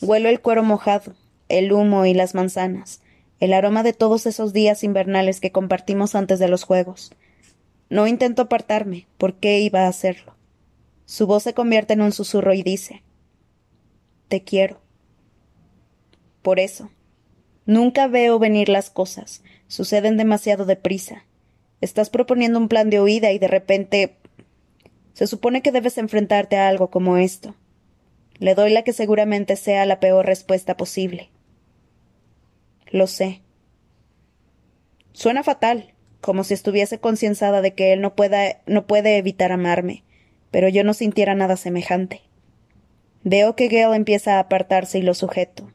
Huelo 0.00 0.28
el 0.28 0.40
cuero 0.40 0.62
mojado, 0.62 1.14
el 1.48 1.72
humo 1.72 2.06
y 2.06 2.14
las 2.14 2.36
manzanas, 2.36 3.00
el 3.40 3.54
aroma 3.54 3.82
de 3.82 3.92
todos 3.92 4.24
esos 4.24 4.52
días 4.52 4.84
invernales 4.84 5.40
que 5.40 5.50
compartimos 5.50 6.14
antes 6.14 6.38
de 6.38 6.46
los 6.46 6.62
juegos. 6.62 7.10
No 7.88 8.06
intento 8.06 8.42
apartarme, 8.42 9.08
¿por 9.18 9.34
qué 9.34 9.58
iba 9.58 9.86
a 9.86 9.88
hacerlo? 9.88 10.36
Su 11.10 11.26
voz 11.26 11.42
se 11.42 11.54
convierte 11.54 11.94
en 11.94 12.02
un 12.02 12.12
susurro 12.12 12.54
y 12.54 12.62
dice 12.62 13.02
Te 14.28 14.44
quiero. 14.44 14.80
Por 16.40 16.60
eso, 16.60 16.88
Nunca 17.66 18.06
veo 18.06 18.38
venir 18.38 18.68
las 18.68 18.90
cosas. 18.90 19.42
Suceden 19.66 20.16
demasiado 20.16 20.66
deprisa. 20.66 21.24
Estás 21.80 22.10
proponiendo 22.10 22.60
un 22.60 22.68
plan 22.68 22.90
de 22.90 23.00
huida 23.00 23.32
y 23.32 23.40
de 23.40 23.48
repente. 23.48 24.18
Se 25.14 25.26
supone 25.26 25.62
que 25.62 25.72
debes 25.72 25.98
enfrentarte 25.98 26.56
a 26.56 26.68
algo 26.68 26.90
como 26.90 27.16
esto. 27.16 27.56
Le 28.38 28.54
doy 28.54 28.70
la 28.70 28.84
que 28.84 28.92
seguramente 28.92 29.56
sea 29.56 29.86
la 29.86 29.98
peor 29.98 30.26
respuesta 30.26 30.76
posible. 30.76 31.28
Lo 32.92 33.08
sé. 33.08 33.42
Suena 35.12 35.42
fatal, 35.42 35.92
como 36.20 36.44
si 36.44 36.54
estuviese 36.54 37.00
concienciada 37.00 37.62
de 37.62 37.74
que 37.74 37.92
él 37.92 38.00
no, 38.00 38.14
pueda, 38.14 38.60
no 38.66 38.86
puede 38.86 39.16
evitar 39.16 39.50
amarme, 39.50 40.04
pero 40.50 40.68
yo 40.68 40.84
no 40.84 40.94
sintiera 40.94 41.34
nada 41.34 41.56
semejante. 41.56 42.22
Veo 43.22 43.54
que 43.54 43.68
Gale 43.68 43.96
empieza 43.96 44.36
a 44.36 44.40
apartarse 44.40 44.98
y 44.98 45.02
lo 45.02 45.14
sujeto. 45.14 45.70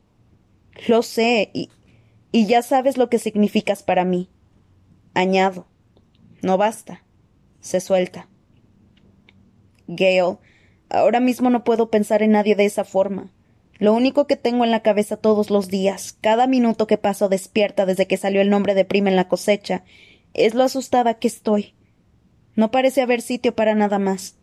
Lo 0.87 1.03
sé, 1.03 1.51
y, 1.53 1.69
y 2.31 2.47
ya 2.47 2.61
sabes 2.61 2.97
lo 2.97 3.09
que 3.09 3.19
significas 3.19 3.83
para 3.83 4.03
mí. 4.03 4.29
Añado. 5.13 5.67
No 6.41 6.57
basta. 6.57 7.03
Se 7.61 7.79
suelta. 7.79 8.27
Gale, 9.87 10.37
ahora 10.89 11.19
mismo 11.19 11.49
no 11.49 11.63
puedo 11.63 11.89
pensar 11.89 12.23
en 12.23 12.31
nadie 12.31 12.55
de 12.55 12.65
esa 12.65 12.83
forma. 12.83 13.31
Lo 13.77 13.93
único 13.93 14.25
que 14.25 14.37
tengo 14.37 14.63
en 14.63 14.71
la 14.71 14.81
cabeza 14.81 15.17
todos 15.17 15.49
los 15.49 15.67
días, 15.67 16.17
cada 16.21 16.47
minuto 16.47 16.87
que 16.87 16.97
paso 16.97 17.29
despierta 17.29 17.85
desde 17.85 18.07
que 18.07 18.17
salió 18.17 18.41
el 18.41 18.49
nombre 18.49 18.73
de 18.73 18.85
prima 18.85 19.09
en 19.09 19.17
la 19.17 19.27
cosecha, 19.27 19.83
es 20.33 20.53
lo 20.53 20.63
asustada 20.63 21.15
que 21.15 21.27
estoy. 21.27 21.73
No 22.55 22.71
parece 22.71 23.01
haber 23.01 23.21
sitio 23.21 23.53
para 23.53 23.75
nada 23.75 23.99
más. 23.99 24.37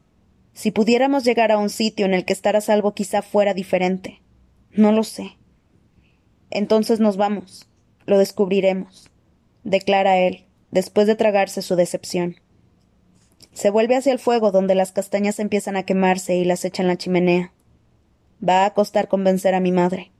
Si 0.55 0.71
pudiéramos 0.71 1.25
llegar 1.25 1.51
a 1.53 1.59
un 1.59 1.71
sitio 1.71 2.07
en 2.07 2.15
el 2.15 2.25
que 2.25 2.33
estar 2.33 2.57
a 2.57 2.61
salvo 2.61 2.95
quizá 2.95 3.23
fuera 3.23 3.55
diferente. 3.55 4.23
No 4.71 4.93
lo 4.93 5.03
sé. 5.03 5.37
Entonces 6.51 7.01
nos 7.01 7.17
vamos. 7.17 7.69
Lo 8.05 8.19
descubriremos, 8.19 9.11
declara 9.63 10.19
él, 10.19 10.45
después 10.71 11.07
de 11.07 11.15
tragarse 11.15 11.63
su 11.63 11.77
decepción. 11.77 12.37
Se 13.53 13.71
vuelve 13.71 13.97
hacia 13.97 14.13
el 14.13 14.19
fuego 14.19 14.51
donde 14.51 14.75
las 14.75 14.93
castañas 14.93 15.39
empiezan 15.39 15.77
a 15.77 15.85
quemarse 15.85 16.37
y 16.37 16.45
las 16.45 16.65
echa 16.65 16.83
en 16.83 16.89
la 16.89 16.97
chimenea. 16.97 17.53
Va 18.47 18.65
a 18.65 18.75
costar 18.75 19.09
convencer 19.09 19.55
a 19.55 19.61
mi 19.61 19.73
madre. 19.73 20.11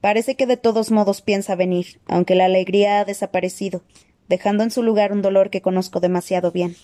Parece 0.00 0.34
que 0.34 0.46
de 0.46 0.56
todos 0.56 0.90
modos 0.90 1.20
piensa 1.20 1.54
venir, 1.54 2.00
aunque 2.06 2.34
la 2.34 2.46
alegría 2.46 3.00
ha 3.00 3.04
desaparecido, 3.04 3.82
dejando 4.28 4.64
en 4.64 4.70
su 4.70 4.82
lugar 4.82 5.12
un 5.12 5.22
dolor 5.22 5.50
que 5.50 5.60
conozco 5.60 6.00
demasiado 6.00 6.50
bien. 6.52 6.74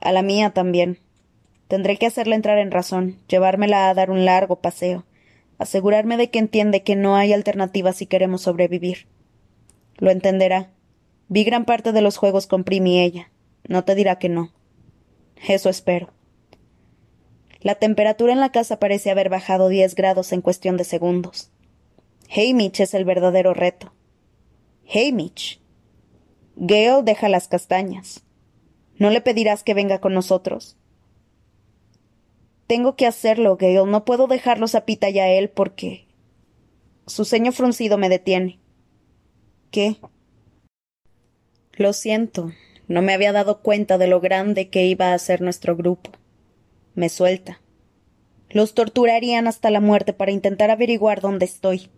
A 0.00 0.12
la 0.12 0.22
mía 0.22 0.50
también. 0.50 0.98
Tendré 1.68 1.96
que 1.96 2.06
hacerla 2.06 2.34
entrar 2.34 2.58
en 2.58 2.70
razón, 2.70 3.18
llevármela 3.28 3.88
a 3.88 3.94
dar 3.94 4.10
un 4.10 4.24
largo 4.24 4.56
paseo, 4.56 5.04
asegurarme 5.58 6.16
de 6.16 6.30
que 6.30 6.38
entiende 6.38 6.82
que 6.82 6.96
no 6.96 7.16
hay 7.16 7.32
alternativa 7.32 7.92
si 7.92 8.06
queremos 8.06 8.42
sobrevivir. 8.42 9.06
Lo 9.98 10.10
entenderá. 10.10 10.70
Vi 11.28 11.44
gran 11.44 11.64
parte 11.64 11.92
de 11.92 12.00
los 12.00 12.16
juegos 12.16 12.46
con 12.46 12.64
Prim 12.64 12.86
y 12.86 13.00
ella. 13.00 13.30
No 13.68 13.84
te 13.84 13.94
dirá 13.94 14.18
que 14.18 14.28
no. 14.28 14.52
Eso 15.46 15.68
espero. 15.68 16.10
La 17.60 17.74
temperatura 17.74 18.32
en 18.32 18.40
la 18.40 18.52
casa 18.52 18.78
parece 18.78 19.10
haber 19.10 19.28
bajado 19.28 19.68
diez 19.68 19.94
grados 19.94 20.32
en 20.32 20.40
cuestión 20.40 20.76
de 20.76 20.84
segundos. 20.84 21.50
Hamish 22.34 22.80
es 22.80 22.94
el 22.94 23.04
verdadero 23.04 23.54
reto. 23.54 23.92
Hamish. 24.92 25.60
Gale 26.56 27.02
deja 27.02 27.28
las 27.28 27.48
castañas. 27.48 28.24
¿No 29.00 29.08
le 29.08 29.22
pedirás 29.22 29.64
que 29.64 29.72
venga 29.72 29.98
con 29.98 30.12
nosotros? 30.12 30.76
Tengo 32.66 32.96
que 32.96 33.06
hacerlo, 33.06 33.56
Gale. 33.56 33.86
No 33.86 34.04
puedo 34.04 34.26
dejarlos 34.26 34.74
a 34.74 34.84
Pita 34.84 35.08
y 35.08 35.18
a 35.18 35.28
él 35.30 35.48
porque. 35.48 36.06
Su 37.06 37.24
ceño 37.24 37.50
fruncido 37.50 37.96
me 37.96 38.10
detiene. 38.10 38.60
¿Qué? 39.70 39.96
Lo 41.72 41.94
siento. 41.94 42.52
No 42.88 43.00
me 43.00 43.14
había 43.14 43.32
dado 43.32 43.62
cuenta 43.62 43.96
de 43.96 44.06
lo 44.06 44.20
grande 44.20 44.68
que 44.68 44.84
iba 44.84 45.14
a 45.14 45.18
ser 45.18 45.40
nuestro 45.40 45.76
grupo. 45.76 46.10
Me 46.94 47.08
suelta. 47.08 47.62
Los 48.50 48.74
torturarían 48.74 49.46
hasta 49.46 49.70
la 49.70 49.80
muerte 49.80 50.12
para 50.12 50.30
intentar 50.30 50.70
averiguar 50.70 51.22
dónde 51.22 51.46
estoy. 51.46 51.88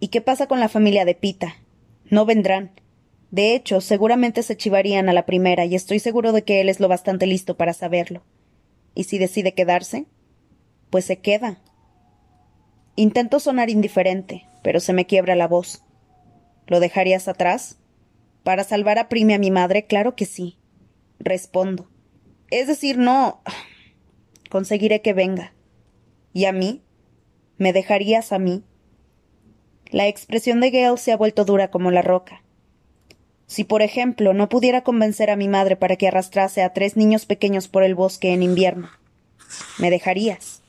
¿Y 0.00 0.08
qué 0.08 0.20
pasa 0.20 0.48
con 0.48 0.60
la 0.60 0.68
familia 0.68 1.06
de 1.06 1.14
Pita? 1.14 1.56
No 2.04 2.26
vendrán. 2.26 2.72
De 3.30 3.54
hecho, 3.54 3.80
seguramente 3.80 4.42
se 4.42 4.56
chivarían 4.56 5.08
a 5.08 5.12
la 5.12 5.26
primera, 5.26 5.64
y 5.64 5.74
estoy 5.74 6.00
seguro 6.00 6.32
de 6.32 6.42
que 6.42 6.60
él 6.60 6.68
es 6.68 6.80
lo 6.80 6.88
bastante 6.88 7.26
listo 7.26 7.56
para 7.56 7.72
saberlo. 7.72 8.22
¿Y 8.94 9.04
si 9.04 9.18
decide 9.18 9.54
quedarse? 9.54 10.06
Pues 10.90 11.04
se 11.04 11.20
queda. 11.20 11.60
Intento 12.96 13.38
sonar 13.38 13.70
indiferente, 13.70 14.46
pero 14.62 14.80
se 14.80 14.92
me 14.92 15.06
quiebra 15.06 15.36
la 15.36 15.46
voz. 15.46 15.84
¿Lo 16.66 16.80
dejarías 16.80 17.28
atrás? 17.28 17.78
Para 18.42 18.64
salvar 18.64 18.98
a 18.98 19.08
Prime 19.08 19.34
a 19.34 19.38
mi 19.38 19.50
madre, 19.50 19.86
claro 19.86 20.16
que 20.16 20.26
sí. 20.26 20.58
Respondo. 21.18 21.88
Es 22.50 22.66
decir, 22.66 22.98
no. 22.98 23.42
Conseguiré 24.50 25.02
que 25.02 25.12
venga. 25.12 25.54
¿Y 26.32 26.46
a 26.46 26.52
mí? 26.52 26.82
¿Me 27.58 27.72
dejarías 27.72 28.32
a 28.32 28.38
mí? 28.38 28.64
La 29.90 30.08
expresión 30.08 30.60
de 30.60 30.70
Gale 30.70 30.96
se 30.96 31.12
ha 31.12 31.16
vuelto 31.16 31.44
dura 31.44 31.70
como 31.70 31.90
la 31.90 32.02
roca. 32.02 32.42
Si, 33.50 33.64
por 33.64 33.82
ejemplo, 33.82 34.32
no 34.32 34.48
pudiera 34.48 34.84
convencer 34.84 35.28
a 35.28 35.34
mi 35.34 35.48
madre 35.48 35.74
para 35.74 35.96
que 35.96 36.06
arrastrase 36.06 36.62
a 36.62 36.72
tres 36.72 36.96
niños 36.96 37.26
pequeños 37.26 37.66
por 37.66 37.82
el 37.82 37.96
bosque 37.96 38.32
en 38.32 38.44
invierno, 38.44 38.90
¿me 39.80 39.90
dejarías? 39.90 40.62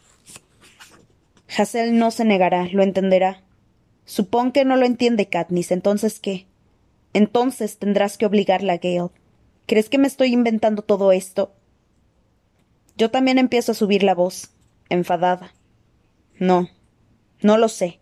Hassel 1.55 2.00
no 2.00 2.09
se 2.09 2.25
negará, 2.25 2.67
lo 2.71 2.81
entenderá. 2.81 3.43
Supón 4.05 4.51
que 4.51 4.65
no 4.65 4.77
lo 4.77 4.88
entiende 4.88 5.27
Katniss, 5.27 5.69
entonces 5.69 6.19
qué? 6.19 6.47
Entonces 7.13 7.77
tendrás 7.77 8.17
que 8.17 8.25
obligarla, 8.25 8.77
Gale. 8.77 9.11
¿Crees 9.67 9.88
que 9.88 10.00
me 10.00 10.07
estoy 10.07 10.33
inventando 10.33 10.81
todo 10.81 11.11
esto? 11.11 11.53
Yo 12.97 13.11
también 13.11 13.38
empiezo 13.38 13.73
a 13.73 13.75
subir 13.75 14.01
la 14.01 14.15
voz, 14.15 14.50
enfadada. 14.89 15.53
No, 16.39 16.67
no 17.43 17.57
lo 17.59 17.67
sé. 17.67 18.00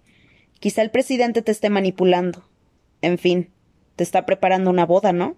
Quizá 0.61 0.83
el 0.83 0.89
presidente 0.89 1.41
te 1.41 1.51
esté 1.51 1.69
manipulando. 1.69 2.45
En 3.01 3.17
fin, 3.17 3.51
te 3.99 4.03
está 4.03 4.25
preparando 4.25 4.69
una 4.69 4.85
boda, 4.85 5.11
¿no? 5.11 5.35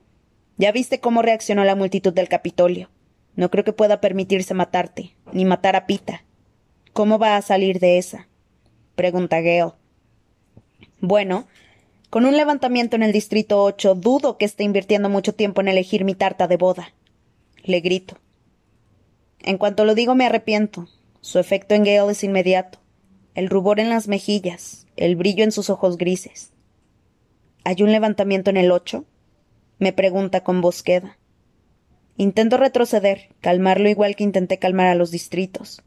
Ya 0.56 0.72
viste 0.72 1.00
cómo 1.00 1.24
reaccionó 1.24 1.64
la 1.64 1.76
multitud 1.76 2.14
del 2.14 2.30
Capitolio. 2.30 2.92
No 3.36 3.50
creo 3.50 3.64
que 3.64 3.74
pueda 3.74 4.00
permitirse 4.02 4.54
matarte, 4.54 5.16
ni 5.34 5.46
matar 5.46 5.76
a 5.76 5.88
Pita. 5.88 6.26
¿Cómo 6.94 7.18
va 7.18 7.38
a 7.38 7.42
salir 7.42 7.80
de 7.80 7.98
esa? 7.98 8.28
pregunta 8.94 9.42
Gale. 9.42 9.74
Bueno, 11.00 11.48
con 12.12 12.24
un 12.24 12.38
levantamiento 12.38 12.96
en 12.96 13.02
el 13.02 13.12
Distrito 13.12 13.64
8, 13.64 13.96
dudo 13.96 14.38
que 14.38 14.46
esté 14.46 14.64
invirtiendo 14.64 15.10
mucho 15.10 15.34
tiempo 15.34 15.62
en 15.62 15.68
elegir 15.68 16.06
mi 16.06 16.14
tarta 16.14 16.48
de 16.48 16.58
boda. 16.58 16.94
Le 17.64 17.80
grito. 17.80 18.20
En 19.40 19.58
cuanto 19.58 19.86
lo 19.86 19.96
digo, 19.96 20.14
me 20.14 20.28
arrepiento. 20.28 20.88
Su 21.22 21.40
efecto 21.40 21.74
en 21.74 21.84
Gale 21.84 22.12
es 22.12 22.24
inmediato. 22.24 22.78
El 23.34 23.50
rubor 23.50 23.80
en 23.80 23.90
las 23.90 24.08
mejillas, 24.08 24.86
el 24.98 25.16
brillo 25.16 25.44
en 25.44 25.52
sus 25.52 25.72
ojos 25.72 25.98
grises. 25.98 26.51
¿Hay 27.64 27.84
un 27.84 27.92
levantamiento 27.92 28.50
en 28.50 28.58
el 28.58 28.72
8? 28.72 29.06
me 29.82 29.94
pregunta 29.94 30.44
con 30.44 30.62
voz 30.62 30.84
queda. 30.84 31.18
Intento 32.16 32.58
retroceder, 32.58 33.30
calmarlo 33.42 33.90
igual 33.90 34.16
que 34.16 34.24
intenté 34.24 34.60
calmar 34.60 34.86
a 34.86 34.96
los 34.96 35.10
distritos. 35.10 35.82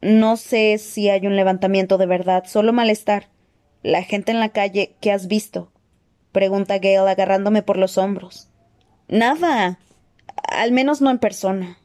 No 0.00 0.36
sé 0.36 0.78
si 0.78 1.08
hay 1.08 1.26
un 1.26 1.34
levantamiento 1.34 1.98
de 1.98 2.06
verdad, 2.06 2.44
solo 2.46 2.72
malestar. 2.72 3.30
La 3.82 4.04
gente 4.04 4.30
en 4.30 4.38
la 4.38 4.50
calle, 4.50 4.94
¿qué 5.00 5.10
has 5.10 5.26
visto? 5.26 5.72
pregunta 6.30 6.78
Gale 6.78 7.10
agarrándome 7.10 7.64
por 7.64 7.78
los 7.78 7.98
hombros. 7.98 8.48
Nada. 9.08 9.80
Al 10.48 10.70
menos 10.70 11.00
no 11.00 11.10
en 11.10 11.18
persona. 11.18 11.78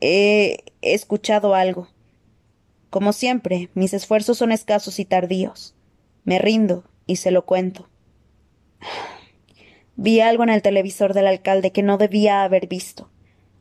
He 0.00 0.58
escuchado 0.82 1.56
algo. 1.56 1.88
Como 2.90 3.12
siempre, 3.12 3.70
mis 3.74 3.92
esfuerzos 3.92 4.38
son 4.38 4.52
escasos 4.52 5.00
y 5.00 5.04
tardíos. 5.04 5.74
Me 6.22 6.38
rindo 6.38 6.84
y 7.06 7.16
se 7.16 7.32
lo 7.32 7.44
cuento. 7.44 7.88
Vi 9.96 10.20
algo 10.20 10.44
en 10.44 10.50
el 10.50 10.62
televisor 10.62 11.14
del 11.14 11.26
alcalde 11.26 11.72
que 11.72 11.82
no 11.82 11.98
debía 11.98 12.44
haber 12.44 12.68
visto. 12.68 13.10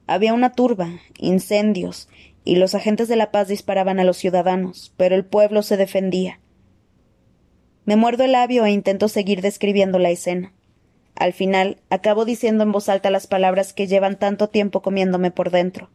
Había 0.06 0.34
una 0.34 0.52
turba, 0.52 1.00
incendios, 1.18 2.08
y 2.44 2.56
los 2.56 2.76
agentes 2.76 3.08
de 3.08 3.16
la 3.16 3.32
paz 3.32 3.48
disparaban 3.48 4.00
a 4.00 4.04
los 4.04 4.18
ciudadanos, 4.18 4.94
pero 4.96 5.16
el 5.16 5.26
pueblo 5.26 5.64
se 5.64 5.78
defendía. 5.78 6.40
Me 7.86 7.96
muerdo 7.96 8.24
el 8.24 8.34
labio 8.34 8.66
e 8.66 8.72
intento 8.72 9.08
seguir 9.08 9.42
describiendo 9.42 10.00
la 10.00 10.10
escena. 10.10 10.54
Al 11.16 11.34
final, 11.34 11.78
acabo 11.90 12.26
diciendo 12.26 12.64
en 12.64 12.72
voz 12.72 12.90
alta 12.90 13.10
las 13.10 13.28
palabras 13.28 13.74
que 13.74 13.88
llevan 13.88 14.20
tanto 14.20 14.50
tiempo 14.50 14.82
comiéndome 14.82 15.32
por 15.32 15.52
dentro. 15.52 15.90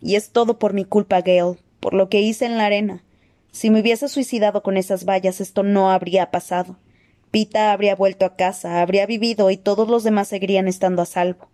Y 0.00 0.16
es 0.16 0.30
todo 0.30 0.58
por 0.58 0.72
mi 0.72 0.84
culpa, 0.84 1.20
Gale, 1.20 1.58
por 1.78 1.92
lo 1.92 2.08
que 2.08 2.20
hice 2.22 2.46
en 2.46 2.56
la 2.56 2.66
arena. 2.66 3.04
Si 3.50 3.68
me 3.68 3.80
hubiese 3.80 4.08
suicidado 4.08 4.62
con 4.62 4.76
esas 4.76 5.04
vallas, 5.04 5.40
esto 5.40 5.62
no 5.62 5.90
habría 5.90 6.30
pasado. 6.30 6.78
Pita 7.32 7.72
habría 7.72 7.96
vuelto 7.96 8.26
a 8.26 8.36
casa, 8.36 8.82
habría 8.82 9.06
vivido 9.06 9.50
y 9.50 9.56
todos 9.56 9.88
los 9.88 10.04
demás 10.04 10.28
seguirían 10.28 10.68
estando 10.68 11.02
a 11.02 11.06
salvo. 11.06 11.50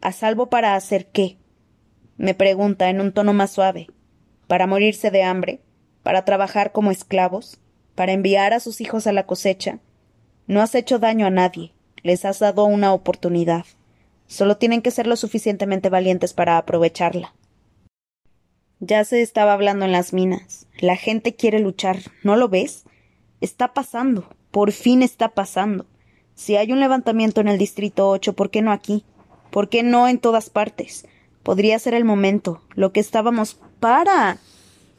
¿A 0.00 0.12
salvo 0.12 0.50
para 0.50 0.76
hacer 0.76 1.06
qué? 1.06 1.38
me 2.18 2.34
pregunta 2.34 2.90
en 2.90 3.00
un 3.00 3.12
tono 3.12 3.32
más 3.32 3.50
suave. 3.50 3.86
¿Para 4.46 4.66
morirse 4.66 5.10
de 5.10 5.22
hambre? 5.22 5.62
¿Para 6.02 6.26
trabajar 6.26 6.70
como 6.70 6.90
esclavos? 6.90 7.58
¿Para 7.94 8.12
enviar 8.12 8.52
a 8.52 8.60
sus 8.60 8.82
hijos 8.82 9.06
a 9.06 9.12
la 9.12 9.24
cosecha? 9.24 9.78
No 10.46 10.60
has 10.60 10.74
hecho 10.74 10.98
daño 10.98 11.24
a 11.24 11.30
nadie, 11.30 11.72
les 12.02 12.26
has 12.26 12.38
dado 12.38 12.66
una 12.66 12.92
oportunidad. 12.92 13.64
Solo 14.26 14.58
tienen 14.58 14.82
que 14.82 14.90
ser 14.90 15.06
lo 15.06 15.16
suficientemente 15.16 15.88
valientes 15.88 16.34
para 16.34 16.58
aprovecharla. 16.58 17.34
Ya 18.80 19.02
se 19.04 19.22
estaba 19.22 19.54
hablando 19.54 19.86
en 19.86 19.92
las 19.92 20.12
minas. 20.12 20.66
La 20.78 20.96
gente 20.96 21.36
quiere 21.36 21.58
luchar, 21.58 22.00
¿no 22.22 22.36
lo 22.36 22.50
ves? 22.50 22.84
Está 23.40 23.72
pasando. 23.72 24.28
Por 24.50 24.72
fin 24.72 25.02
está 25.02 25.28
pasando. 25.28 25.86
Si 26.34 26.56
hay 26.56 26.72
un 26.72 26.80
levantamiento 26.80 27.40
en 27.40 27.48
el 27.48 27.58
Distrito 27.58 28.08
8, 28.08 28.32
¿por 28.34 28.50
qué 28.50 28.62
no 28.62 28.72
aquí? 28.72 29.04
¿Por 29.50 29.68
qué 29.68 29.82
no 29.82 30.08
en 30.08 30.18
todas 30.18 30.50
partes? 30.50 31.06
Podría 31.42 31.78
ser 31.78 31.94
el 31.94 32.04
momento. 32.04 32.62
Lo 32.74 32.92
que 32.92 33.00
estábamos. 33.00 33.60
¡Para! 33.78 34.38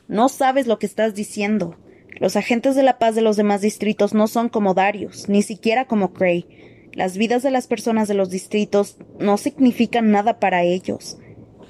No 0.08 0.30
sabes 0.30 0.68
lo 0.68 0.80
que 0.80 0.86
estás 0.86 1.16
diciendo. 1.16 1.78
Los 2.20 2.36
agentes 2.36 2.76
de 2.76 2.84
la 2.84 3.00
paz 3.00 3.16
de 3.16 3.22
los 3.22 3.38
demás 3.38 3.62
distritos 3.62 4.14
no 4.14 4.28
son 4.28 4.50
como 4.50 4.74
Darius, 4.74 5.28
ni 5.28 5.42
siquiera 5.42 5.86
como 5.86 6.14
Cray. 6.14 6.90
Las 6.94 7.18
vidas 7.18 7.42
de 7.42 7.52
las 7.52 7.68
personas 7.68 8.08
de 8.08 8.14
los 8.14 8.30
distritos 8.30 8.98
no 9.20 9.38
significan 9.38 10.12
nada 10.12 10.40
para 10.40 10.64
ellos. 10.64 11.18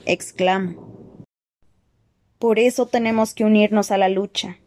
exclamo. 0.06 1.24
Por 2.40 2.58
eso 2.58 2.88
tenemos 2.88 3.36
que 3.36 3.46
unirnos 3.46 3.92
a 3.92 3.98
la 3.98 4.10
lucha, 4.10 4.58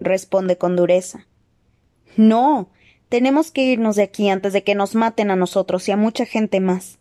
responde 0.00 0.56
con 0.56 0.76
dureza. 0.76 1.26
No. 2.16 2.68
Tenemos 3.08 3.50
que 3.50 3.64
irnos 3.64 3.96
de 3.96 4.02
aquí 4.02 4.28
antes 4.28 4.52
de 4.52 4.62
que 4.62 4.74
nos 4.74 4.94
maten 4.94 5.30
a 5.30 5.36
nosotros 5.36 5.88
y 5.88 5.92
a 5.92 5.96
mucha 5.96 6.26
gente 6.26 6.60
más. 6.60 6.98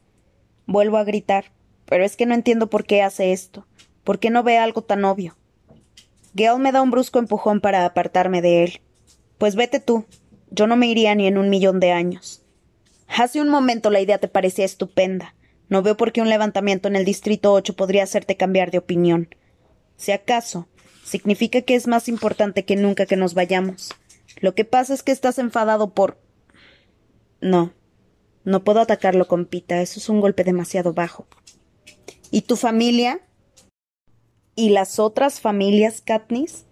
Vuelvo 0.66 0.98
a 0.98 1.04
gritar, 1.04 1.52
pero 1.86 2.04
es 2.04 2.16
que 2.16 2.26
no 2.26 2.34
entiendo 2.34 2.70
por 2.70 2.86
qué 2.86 3.02
hace 3.02 3.32
esto. 3.32 3.66
¿Por 4.04 4.20
qué 4.20 4.30
no 4.30 4.44
ve 4.44 4.58
algo 4.58 4.82
tan 4.82 5.06
obvio? 5.06 5.36
Gale 6.34 6.60
me 6.60 6.72
da 6.72 6.82
un 6.82 6.92
brusco 6.92 7.20
empujón 7.20 7.62
para 7.62 7.86
apartarme 7.86 8.42
de 8.42 8.64
él. 8.64 8.82
Pues 9.38 9.56
vete 9.56 9.80
tú. 9.80 10.06
Yo 10.50 10.68
no 10.68 10.76
me 10.76 10.88
iría 10.88 11.16
ni 11.16 11.28
en 11.28 11.38
un 11.38 11.50
millón 11.50 11.80
de 11.80 11.92
años. 11.92 12.44
Hace 13.08 13.42
un 13.42 13.50
momento 13.50 13.90
la 13.90 14.02
idea 14.02 14.18
te 14.18 14.28
parecía 14.28 14.66
estupenda. 14.66 15.36
No 15.70 15.82
veo 15.82 15.98
por 15.98 16.12
qué 16.12 16.22
un 16.22 16.30
levantamiento 16.30 16.88
en 16.88 16.96
el 16.96 17.06
Distrito 17.06 17.54
8 17.54 17.76
podría 17.76 18.04
hacerte 18.04 18.38
cambiar 18.38 18.72
de 18.72 18.80
opinión. 18.80 19.30
Si 19.98 20.12
acaso, 20.12 20.68
significa 21.04 21.62
que 21.62 21.76
es 21.76 21.88
más 21.88 22.08
importante 22.08 22.66
que 22.66 22.76
nunca 22.76 23.06
que 23.06 23.16
nos 23.16 23.34
vayamos. 23.34 23.94
Lo 24.40 24.56
que 24.56 24.66
pasa 24.66 24.94
es 24.94 25.04
que 25.04 25.12
estás 25.12 25.40
enfadado 25.40 25.94
por. 25.94 26.20
No. 27.42 27.74
No 28.44 28.64
puedo 28.64 28.82
atacarlo 28.82 29.28
con 29.28 29.46
pita. 29.46 29.82
Eso 29.82 30.00
es 30.00 30.10
un 30.10 30.22
golpe 30.22 30.44
demasiado 30.44 30.94
bajo. 30.94 31.28
¿Y 32.32 32.42
tu 32.42 32.56
familia? 32.56 33.22
¿Y 34.56 34.70
las 34.70 35.00
otras 35.00 35.40
familias, 35.40 36.02
Katniss? 36.02 36.66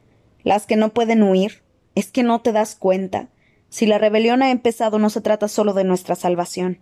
Las 0.44 0.66
que 0.66 0.76
no 0.76 0.94
pueden 0.94 1.24
huir. 1.24 1.64
Es 1.96 2.12
que 2.12 2.24
no 2.24 2.42
te 2.42 2.52
das 2.52 2.76
cuenta. 2.76 3.30
Si 3.70 3.86
la 3.86 3.98
rebelión 3.98 4.42
ha 4.44 4.52
empezado, 4.52 5.00
no 5.00 5.10
se 5.10 5.22
trata 5.22 5.48
solo 5.48 5.74
de 5.74 5.84
nuestra 5.84 6.16
salvación. 6.16 6.80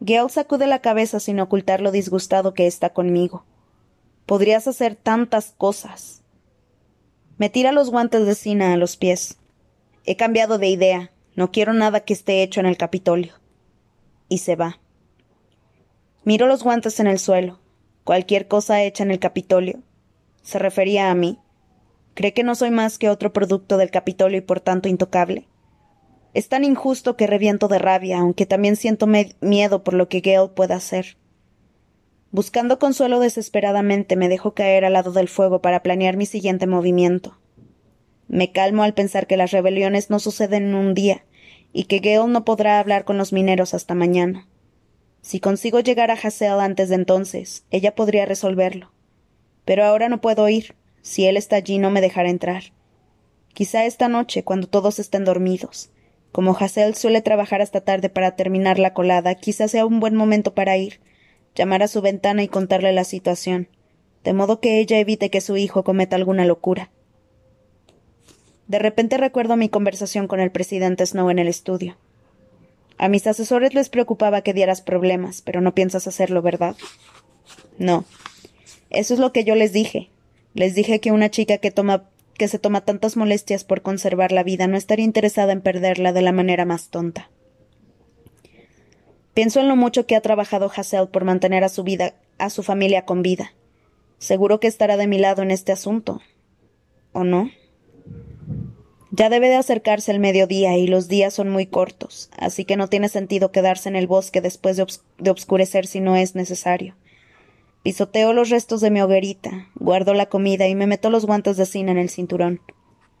Gale 0.00 0.28
sacude 0.28 0.66
la 0.66 0.80
cabeza 0.80 1.20
sin 1.20 1.40
ocultar 1.40 1.80
lo 1.80 1.90
disgustado 1.90 2.52
que 2.52 2.66
está 2.66 2.90
conmigo. 2.90 3.44
Podrías 4.26 4.68
hacer 4.68 4.96
tantas 4.96 5.54
cosas. 5.56 6.22
Me 7.38 7.50
tira 7.50 7.70
los 7.72 7.90
guantes 7.90 8.24
de 8.26 8.34
cina 8.34 8.72
a 8.72 8.76
los 8.78 8.96
pies. 8.96 9.36
He 10.04 10.16
cambiado 10.16 10.58
de 10.58 10.68
idea. 10.68 11.12
No 11.34 11.52
quiero 11.52 11.74
nada 11.74 12.00
que 12.00 12.14
esté 12.14 12.42
hecho 12.42 12.60
en 12.60 12.66
el 12.66 12.78
Capitolio. 12.78 13.34
Y 14.28 14.38
se 14.38 14.56
va. 14.56 14.80
Miro 16.24 16.46
los 16.46 16.62
guantes 16.62 16.98
en 16.98 17.06
el 17.06 17.18
suelo. 17.18 17.60
Cualquier 18.04 18.48
cosa 18.48 18.82
hecha 18.82 19.04
en 19.04 19.10
el 19.10 19.18
Capitolio. 19.18 19.82
¿Se 20.42 20.58
refería 20.58 21.10
a 21.10 21.14
mí? 21.14 21.38
¿Cree 22.14 22.32
que 22.32 22.42
no 22.42 22.54
soy 22.54 22.70
más 22.70 22.96
que 22.96 23.10
otro 23.10 23.34
producto 23.34 23.76
del 23.76 23.90
Capitolio 23.90 24.38
y 24.38 24.42
por 24.42 24.60
tanto 24.60 24.88
intocable? 24.88 25.46
Es 26.32 26.48
tan 26.48 26.64
injusto 26.64 27.16
que 27.16 27.26
reviento 27.26 27.68
de 27.68 27.78
rabia, 27.78 28.18
aunque 28.18 28.46
también 28.46 28.76
siento 28.76 29.06
miedo 29.40 29.84
por 29.84 29.92
lo 29.92 30.08
que 30.08 30.20
Gale 30.20 30.48
pueda 30.48 30.76
hacer. 30.76 31.18
Buscando 32.32 32.78
consuelo 32.78 33.20
desesperadamente, 33.20 34.16
me 34.16 34.28
dejo 34.28 34.52
caer 34.52 34.84
al 34.84 34.94
lado 34.94 35.12
del 35.12 35.28
fuego 35.28 35.62
para 35.62 35.82
planear 35.82 36.16
mi 36.16 36.26
siguiente 36.26 36.66
movimiento. 36.66 37.38
Me 38.28 38.50
calmo 38.50 38.82
al 38.82 38.94
pensar 38.94 39.26
que 39.26 39.36
las 39.36 39.52
rebeliones 39.52 40.10
no 40.10 40.18
suceden 40.18 40.64
en 40.64 40.74
un 40.74 40.94
día 40.94 41.24
y 41.72 41.84
que 41.84 42.00
Gale 42.00 42.28
no 42.28 42.44
podrá 42.44 42.80
hablar 42.80 43.04
con 43.04 43.18
los 43.18 43.32
mineros 43.32 43.74
hasta 43.74 43.94
mañana. 43.94 44.48
Si 45.22 45.40
consigo 45.40 45.80
llegar 45.80 46.10
a 46.10 46.14
Hassel 46.14 46.60
antes 46.60 46.88
de 46.88 46.96
entonces, 46.96 47.64
ella 47.70 47.94
podría 47.94 48.26
resolverlo. 48.26 48.92
Pero 49.64 49.84
ahora 49.84 50.08
no 50.08 50.20
puedo 50.20 50.48
ir. 50.48 50.74
Si 51.02 51.26
él 51.26 51.36
está 51.36 51.56
allí, 51.56 51.78
no 51.78 51.90
me 51.90 52.00
dejará 52.00 52.30
entrar. 52.30 52.64
Quizá 53.52 53.86
esta 53.86 54.08
noche, 54.08 54.42
cuando 54.42 54.68
todos 54.68 54.98
estén 54.98 55.24
dormidos. 55.24 55.90
Como 56.32 56.56
Hassel 56.56 56.94
suele 56.94 57.22
trabajar 57.22 57.62
hasta 57.62 57.80
tarde 57.80 58.08
para 58.08 58.36
terminar 58.36 58.78
la 58.78 58.92
colada, 58.92 59.34
quizá 59.34 59.68
sea 59.68 59.86
un 59.86 60.00
buen 60.00 60.14
momento 60.14 60.54
para 60.54 60.76
ir, 60.76 61.00
llamar 61.56 61.82
a 61.82 61.88
su 61.88 62.02
ventana 62.02 62.44
y 62.44 62.48
contarle 62.48 62.92
la 62.92 63.04
situación, 63.04 63.68
de 64.22 64.32
modo 64.32 64.60
que 64.60 64.78
ella 64.78 64.98
evite 64.98 65.30
que 65.30 65.40
su 65.40 65.56
hijo 65.56 65.82
cometa 65.82 66.14
alguna 66.14 66.44
locura. 66.44 66.90
De 68.68 68.78
repente 68.78 69.16
recuerdo 69.16 69.56
mi 69.56 69.68
conversación 69.68 70.28
con 70.28 70.40
el 70.40 70.50
presidente 70.50 71.06
Snow 71.06 71.30
en 71.30 71.38
el 71.38 71.48
estudio. 71.48 71.96
A 72.98 73.08
mis 73.08 73.26
asesores 73.26 73.74
les 73.74 73.88
preocupaba 73.88 74.42
que 74.42 74.54
dieras 74.54 74.82
problemas, 74.82 75.42
pero 75.42 75.60
no 75.60 75.74
piensas 75.74 76.06
hacerlo, 76.06 76.42
¿verdad? 76.42 76.76
No. 77.78 78.04
Eso 78.90 79.14
es 79.14 79.20
lo 79.20 79.32
que 79.32 79.44
yo 79.44 79.54
les 79.54 79.72
dije. 79.72 80.10
Les 80.54 80.74
dije 80.74 81.00
que 81.00 81.12
una 81.12 81.30
chica 81.30 81.58
que 81.58 81.70
toma 81.70 82.08
que 82.36 82.48
se 82.48 82.58
toma 82.58 82.82
tantas 82.82 83.16
molestias 83.16 83.64
por 83.64 83.82
conservar 83.82 84.30
la 84.30 84.42
vida 84.42 84.66
no 84.66 84.76
estaría 84.76 85.04
interesada 85.04 85.52
en 85.52 85.62
perderla 85.62 86.12
de 86.12 86.22
la 86.22 86.32
manera 86.32 86.64
más 86.64 86.88
tonta. 86.88 87.30
Pienso 89.36 89.60
en 89.60 89.68
lo 89.68 89.76
mucho 89.76 90.06
que 90.06 90.16
ha 90.16 90.22
trabajado 90.22 90.72
Hassel 90.74 91.08
por 91.08 91.26
mantener 91.26 91.62
a 91.62 91.68
su 91.68 91.84
vida, 91.84 92.14
a 92.38 92.48
su 92.48 92.62
familia 92.62 93.04
con 93.04 93.20
vida. 93.20 93.52
Seguro 94.16 94.60
que 94.60 94.66
estará 94.66 94.96
de 94.96 95.06
mi 95.06 95.18
lado 95.18 95.42
en 95.42 95.50
este 95.50 95.72
asunto. 95.72 96.22
¿O 97.12 97.22
no? 97.22 97.50
Ya 99.10 99.28
debe 99.28 99.50
de 99.50 99.56
acercarse 99.56 100.10
el 100.10 100.20
mediodía 100.20 100.78
y 100.78 100.86
los 100.86 101.08
días 101.08 101.34
son 101.34 101.50
muy 101.50 101.66
cortos, 101.66 102.30
así 102.38 102.64
que 102.64 102.78
no 102.78 102.88
tiene 102.88 103.10
sentido 103.10 103.52
quedarse 103.52 103.90
en 103.90 103.96
el 103.96 104.06
bosque 104.06 104.40
después 104.40 104.78
de, 104.78 105.30
obscurecer 105.30 105.86
si 105.86 106.00
no 106.00 106.16
es 106.16 106.34
necesario. 106.34 106.96
Pisoteo 107.82 108.32
los 108.32 108.48
restos 108.48 108.80
de 108.80 108.90
mi 108.90 109.02
hoguerita, 109.02 109.68
guardo 109.74 110.14
la 110.14 110.30
comida 110.30 110.66
y 110.66 110.74
me 110.74 110.86
meto 110.86 111.10
los 111.10 111.26
guantes 111.26 111.58
de 111.58 111.66
cine 111.66 111.92
en 111.92 111.98
el 111.98 112.08
cinturón. 112.08 112.62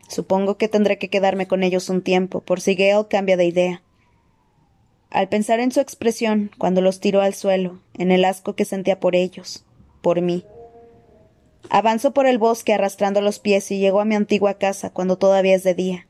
Supongo 0.08 0.56
que 0.56 0.68
tendré 0.68 0.96
que 0.96 1.10
quedarme 1.10 1.46
con 1.46 1.62
ellos 1.62 1.90
un 1.90 2.00
tiempo, 2.00 2.40
por 2.40 2.62
si 2.62 2.74
Gale 2.74 3.06
cambia 3.10 3.36
de 3.36 3.44
idea. 3.44 3.82
Al 5.10 5.28
pensar 5.28 5.60
en 5.60 5.72
su 5.72 5.80
expresión 5.80 6.50
cuando 6.58 6.80
los 6.80 7.00
tiró 7.00 7.20
al 7.20 7.34
suelo, 7.34 7.80
en 7.94 8.10
el 8.10 8.24
asco 8.24 8.54
que 8.54 8.64
sentía 8.64 8.98
por 8.98 9.14
ellos, 9.14 9.64
por 10.02 10.20
mí. 10.20 10.44
Avanzo 11.70 12.12
por 12.12 12.26
el 12.26 12.38
bosque 12.38 12.74
arrastrando 12.74 13.20
los 13.20 13.38
pies 13.38 13.70
y 13.70 13.78
llego 13.78 14.00
a 14.00 14.04
mi 14.04 14.14
antigua 14.14 14.54
casa 14.54 14.90
cuando 14.90 15.16
todavía 15.16 15.54
es 15.54 15.64
de 15.64 15.74
día. 15.74 16.06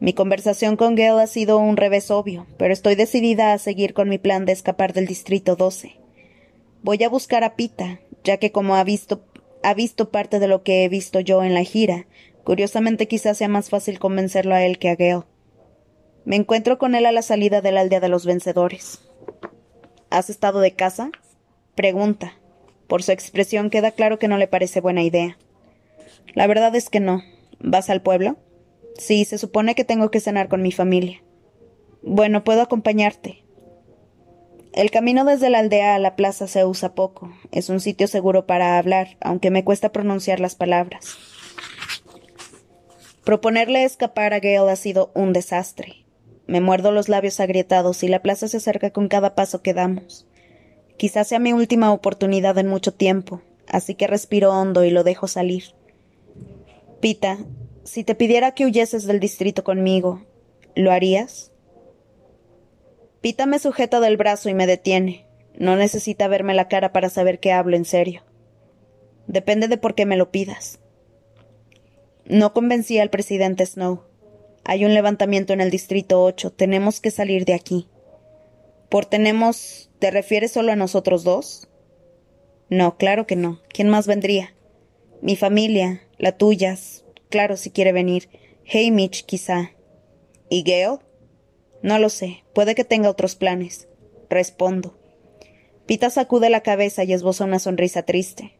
Mi 0.00 0.12
conversación 0.12 0.76
con 0.76 0.96
Gale 0.96 1.22
ha 1.22 1.26
sido 1.26 1.58
un 1.58 1.76
revés 1.76 2.10
obvio, 2.10 2.46
pero 2.58 2.72
estoy 2.72 2.94
decidida 2.94 3.52
a 3.52 3.58
seguir 3.58 3.94
con 3.94 4.08
mi 4.08 4.18
plan 4.18 4.44
de 4.44 4.52
escapar 4.52 4.92
del 4.92 5.06
Distrito 5.06 5.56
12. 5.56 5.96
Voy 6.82 7.02
a 7.02 7.08
buscar 7.08 7.44
a 7.44 7.56
Pita, 7.56 8.00
ya 8.22 8.36
que 8.36 8.52
como 8.52 8.76
ha 8.76 8.84
visto, 8.84 9.24
ha 9.62 9.74
visto 9.74 10.10
parte 10.10 10.40
de 10.40 10.48
lo 10.48 10.62
que 10.62 10.84
he 10.84 10.88
visto 10.88 11.20
yo 11.20 11.42
en 11.42 11.54
la 11.54 11.64
gira, 11.64 12.06
curiosamente 12.44 13.08
quizás 13.08 13.38
sea 13.38 13.48
más 13.48 13.70
fácil 13.70 13.98
convencerlo 13.98 14.54
a 14.54 14.64
él 14.64 14.78
que 14.78 14.90
a 14.90 14.96
Gale. 14.96 15.24
Me 16.24 16.36
encuentro 16.36 16.78
con 16.78 16.94
él 16.94 17.04
a 17.06 17.12
la 17.12 17.22
salida 17.22 17.60
de 17.60 17.72
la 17.72 17.80
aldea 17.80 18.00
de 18.00 18.08
los 18.08 18.24
vencedores. 18.24 19.00
¿Has 20.10 20.30
estado 20.30 20.60
de 20.60 20.72
casa? 20.72 21.10
Pregunta. 21.74 22.34
Por 22.86 23.02
su 23.02 23.12
expresión 23.12 23.68
queda 23.68 23.90
claro 23.90 24.18
que 24.18 24.28
no 24.28 24.38
le 24.38 24.48
parece 24.48 24.80
buena 24.80 25.02
idea. 25.02 25.36
La 26.34 26.46
verdad 26.46 26.74
es 26.76 26.88
que 26.88 27.00
no. 27.00 27.22
¿Vas 27.58 27.90
al 27.90 28.00
pueblo? 28.00 28.36
Sí, 28.98 29.24
se 29.24 29.38
supone 29.38 29.74
que 29.74 29.84
tengo 29.84 30.10
que 30.10 30.20
cenar 30.20 30.48
con 30.48 30.62
mi 30.62 30.72
familia. 30.72 31.22
Bueno, 32.02 32.44
puedo 32.44 32.62
acompañarte. 32.62 33.44
El 34.72 34.90
camino 34.90 35.24
desde 35.24 35.50
la 35.50 35.58
aldea 35.58 35.94
a 35.94 35.98
la 35.98 36.16
plaza 36.16 36.46
se 36.46 36.64
usa 36.64 36.94
poco. 36.94 37.32
Es 37.52 37.68
un 37.68 37.80
sitio 37.80 38.08
seguro 38.08 38.46
para 38.46 38.78
hablar, 38.78 39.16
aunque 39.20 39.50
me 39.50 39.64
cuesta 39.64 39.92
pronunciar 39.92 40.40
las 40.40 40.54
palabras. 40.54 41.16
Proponerle 43.24 43.84
escapar 43.84 44.34
a 44.34 44.40
Gale 44.40 44.70
ha 44.70 44.76
sido 44.76 45.12
un 45.14 45.32
desastre. 45.32 46.03
Me 46.46 46.60
muerdo 46.60 46.92
los 46.92 47.08
labios 47.08 47.40
agrietados 47.40 48.02
y 48.02 48.08
la 48.08 48.22
plaza 48.22 48.48
se 48.48 48.58
acerca 48.58 48.90
con 48.90 49.08
cada 49.08 49.34
paso 49.34 49.62
que 49.62 49.74
damos. 49.74 50.26
Quizás 50.96 51.28
sea 51.28 51.38
mi 51.38 51.52
última 51.52 51.92
oportunidad 51.92 52.58
en 52.58 52.68
mucho 52.68 52.92
tiempo, 52.92 53.42
así 53.66 53.94
que 53.94 54.06
respiro 54.06 54.52
hondo 54.52 54.84
y 54.84 54.90
lo 54.90 55.04
dejo 55.04 55.26
salir. 55.26 55.64
Pita, 57.00 57.38
si 57.82 58.04
te 58.04 58.14
pidiera 58.14 58.52
que 58.52 58.66
huyeses 58.66 59.06
del 59.06 59.20
distrito 59.20 59.64
conmigo, 59.64 60.24
¿lo 60.74 60.92
harías? 60.92 61.50
Pita 63.20 63.46
me 63.46 63.58
sujeta 63.58 64.00
del 64.00 64.16
brazo 64.16 64.48
y 64.48 64.54
me 64.54 64.66
detiene. 64.66 65.26
No 65.58 65.76
necesita 65.76 66.28
verme 66.28 66.54
la 66.54 66.68
cara 66.68 66.92
para 66.92 67.08
saber 67.08 67.40
que 67.40 67.52
hablo 67.52 67.76
en 67.76 67.84
serio. 67.84 68.22
Depende 69.26 69.68
de 69.68 69.78
por 69.78 69.94
qué 69.94 70.04
me 70.04 70.16
lo 70.16 70.30
pidas. 70.30 70.80
No 72.26 72.52
convencí 72.52 72.98
al 72.98 73.10
presidente 73.10 73.64
Snow. 73.64 74.02
Hay 74.64 74.84
un 74.84 74.94
levantamiento 74.94 75.52
en 75.52 75.60
el 75.60 75.70
distrito 75.70 76.22
8. 76.22 76.52
Tenemos 76.52 77.00
que 77.00 77.10
salir 77.10 77.44
de 77.44 77.54
aquí. 77.54 77.88
¿Por 78.88 79.06
tenemos. 79.06 79.90
¿Te 79.98 80.10
refieres 80.10 80.52
solo 80.52 80.72
a 80.72 80.76
nosotros 80.76 81.24
dos? 81.24 81.68
No, 82.68 82.96
claro 82.96 83.26
que 83.26 83.36
no. 83.36 83.60
¿Quién 83.68 83.88
más 83.88 84.06
vendría? 84.06 84.54
Mi 85.20 85.36
familia, 85.36 86.02
la 86.18 86.36
tuya, 86.36 86.76
claro 87.30 87.56
si 87.56 87.70
quiere 87.70 87.92
venir. 87.92 88.28
Mitch, 88.92 89.24
quizá. 89.24 89.72
¿Y 90.48 90.62
Gale? 90.62 90.98
No 91.82 91.98
lo 91.98 92.08
sé. 92.08 92.44
Puede 92.54 92.74
que 92.74 92.84
tenga 92.84 93.10
otros 93.10 93.34
planes. 93.34 93.88
Respondo. 94.30 94.96
Pita 95.86 96.08
sacude 96.08 96.48
la 96.48 96.62
cabeza 96.62 97.04
y 97.04 97.12
esboza 97.12 97.44
una 97.44 97.58
sonrisa 97.58 98.02
triste. 98.04 98.58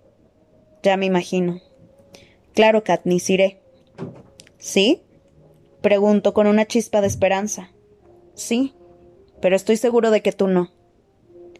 Ya 0.82 0.96
me 0.96 1.06
imagino. 1.06 1.60
Claro, 2.54 2.84
Katniss, 2.84 3.30
iré. 3.30 3.60
¿Sí? 4.58 5.02
Pregunto 5.84 6.32
con 6.32 6.46
una 6.46 6.64
chispa 6.64 7.02
de 7.02 7.08
esperanza. 7.08 7.68
Sí, 8.32 8.72
pero 9.42 9.54
estoy 9.54 9.76
seguro 9.76 10.10
de 10.10 10.22
que 10.22 10.32
tú 10.32 10.48
no. 10.48 10.72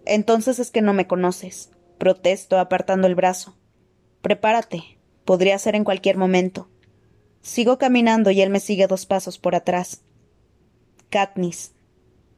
Entonces 0.06 0.58
es 0.58 0.70
que 0.70 0.80
no 0.80 0.94
me 0.94 1.06
conoces. 1.06 1.68
Protesto, 1.98 2.58
apartando 2.58 3.06
el 3.06 3.16
brazo. 3.16 3.54
Prepárate. 4.22 4.82
Podría 5.26 5.58
ser 5.58 5.76
en 5.76 5.84
cualquier 5.84 6.16
momento. 6.16 6.70
Sigo 7.42 7.76
caminando 7.76 8.30
y 8.30 8.40
él 8.40 8.48
me 8.48 8.60
sigue 8.60 8.87
dos 8.87 9.04
pasos 9.04 9.38
por 9.38 9.54
atrás. 9.54 10.00
Katniss. 11.10 11.74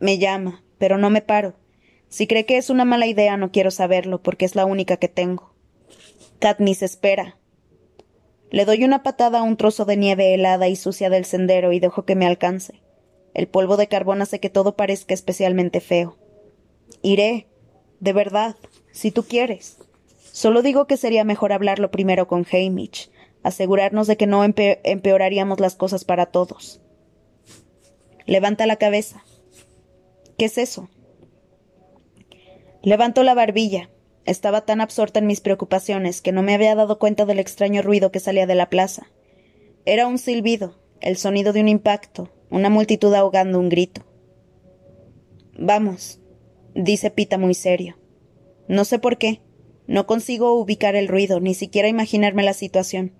Me 0.00 0.18
llama, 0.18 0.64
pero 0.78 0.98
no 0.98 1.08
me 1.08 1.22
paro. 1.22 1.54
Si 2.08 2.26
cree 2.26 2.46
que 2.46 2.56
es 2.56 2.68
una 2.68 2.84
mala 2.84 3.06
idea, 3.06 3.36
no 3.36 3.52
quiero 3.52 3.70
saberlo, 3.70 4.20
porque 4.20 4.44
es 4.44 4.56
la 4.56 4.64
única 4.64 4.96
que 4.96 5.06
tengo. 5.06 5.54
Katniss 6.40 6.82
espera. 6.82 7.38
Le 8.50 8.64
doy 8.64 8.84
una 8.84 9.02
patada 9.02 9.40
a 9.40 9.42
un 9.42 9.56
trozo 9.56 9.84
de 9.84 9.96
nieve 9.96 10.34
helada 10.34 10.68
y 10.68 10.76
sucia 10.76 11.10
del 11.10 11.24
sendero 11.24 11.72
y 11.72 11.80
dejo 11.80 12.04
que 12.04 12.14
me 12.14 12.26
alcance. 12.26 12.80
El 13.34 13.48
polvo 13.48 13.76
de 13.76 13.88
carbón 13.88 14.22
hace 14.22 14.40
que 14.40 14.50
todo 14.50 14.76
parezca 14.76 15.14
especialmente 15.14 15.80
feo. 15.80 16.16
Iré, 17.02 17.48
de 18.00 18.12
verdad, 18.12 18.56
si 18.92 19.10
tú 19.10 19.24
quieres. 19.24 19.78
Solo 20.32 20.62
digo 20.62 20.86
que 20.86 20.96
sería 20.96 21.24
mejor 21.24 21.52
hablarlo 21.52 21.90
primero 21.90 22.28
con 22.28 22.46
Hamish, 22.50 23.10
asegurarnos 23.42 24.06
de 24.06 24.16
que 24.16 24.26
no 24.26 24.44
empeoraríamos 24.44 25.60
las 25.60 25.74
cosas 25.74 26.04
para 26.04 26.26
todos. 26.26 26.80
Levanta 28.26 28.66
la 28.66 28.76
cabeza. 28.76 29.24
¿Qué 30.38 30.46
es 30.46 30.58
eso? 30.58 30.88
Levanto 32.82 33.22
la 33.22 33.34
barbilla. 33.34 33.90
Estaba 34.26 34.62
tan 34.62 34.80
absorta 34.80 35.20
en 35.20 35.26
mis 35.26 35.40
preocupaciones 35.40 36.20
que 36.20 36.32
no 36.32 36.42
me 36.42 36.54
había 36.54 36.74
dado 36.74 36.98
cuenta 36.98 37.24
del 37.24 37.38
extraño 37.38 37.80
ruido 37.80 38.10
que 38.10 38.20
salía 38.20 38.46
de 38.46 38.56
la 38.56 38.68
plaza. 38.68 39.06
Era 39.84 40.08
un 40.08 40.18
silbido, 40.18 40.76
el 41.00 41.16
sonido 41.16 41.52
de 41.52 41.60
un 41.60 41.68
impacto, 41.68 42.32
una 42.50 42.68
multitud 42.68 43.14
ahogando 43.14 43.60
un 43.60 43.68
grito. 43.68 44.04
Vamos, 45.56 46.20
dice 46.74 47.10
Pita 47.10 47.38
muy 47.38 47.54
serio. 47.54 47.96
No 48.68 48.84
sé 48.84 48.98
por 48.98 49.16
qué. 49.16 49.40
No 49.86 50.08
consigo 50.08 50.54
ubicar 50.54 50.96
el 50.96 51.06
ruido, 51.06 51.38
ni 51.38 51.54
siquiera 51.54 51.86
imaginarme 51.86 52.42
la 52.42 52.52
situación. 52.52 53.12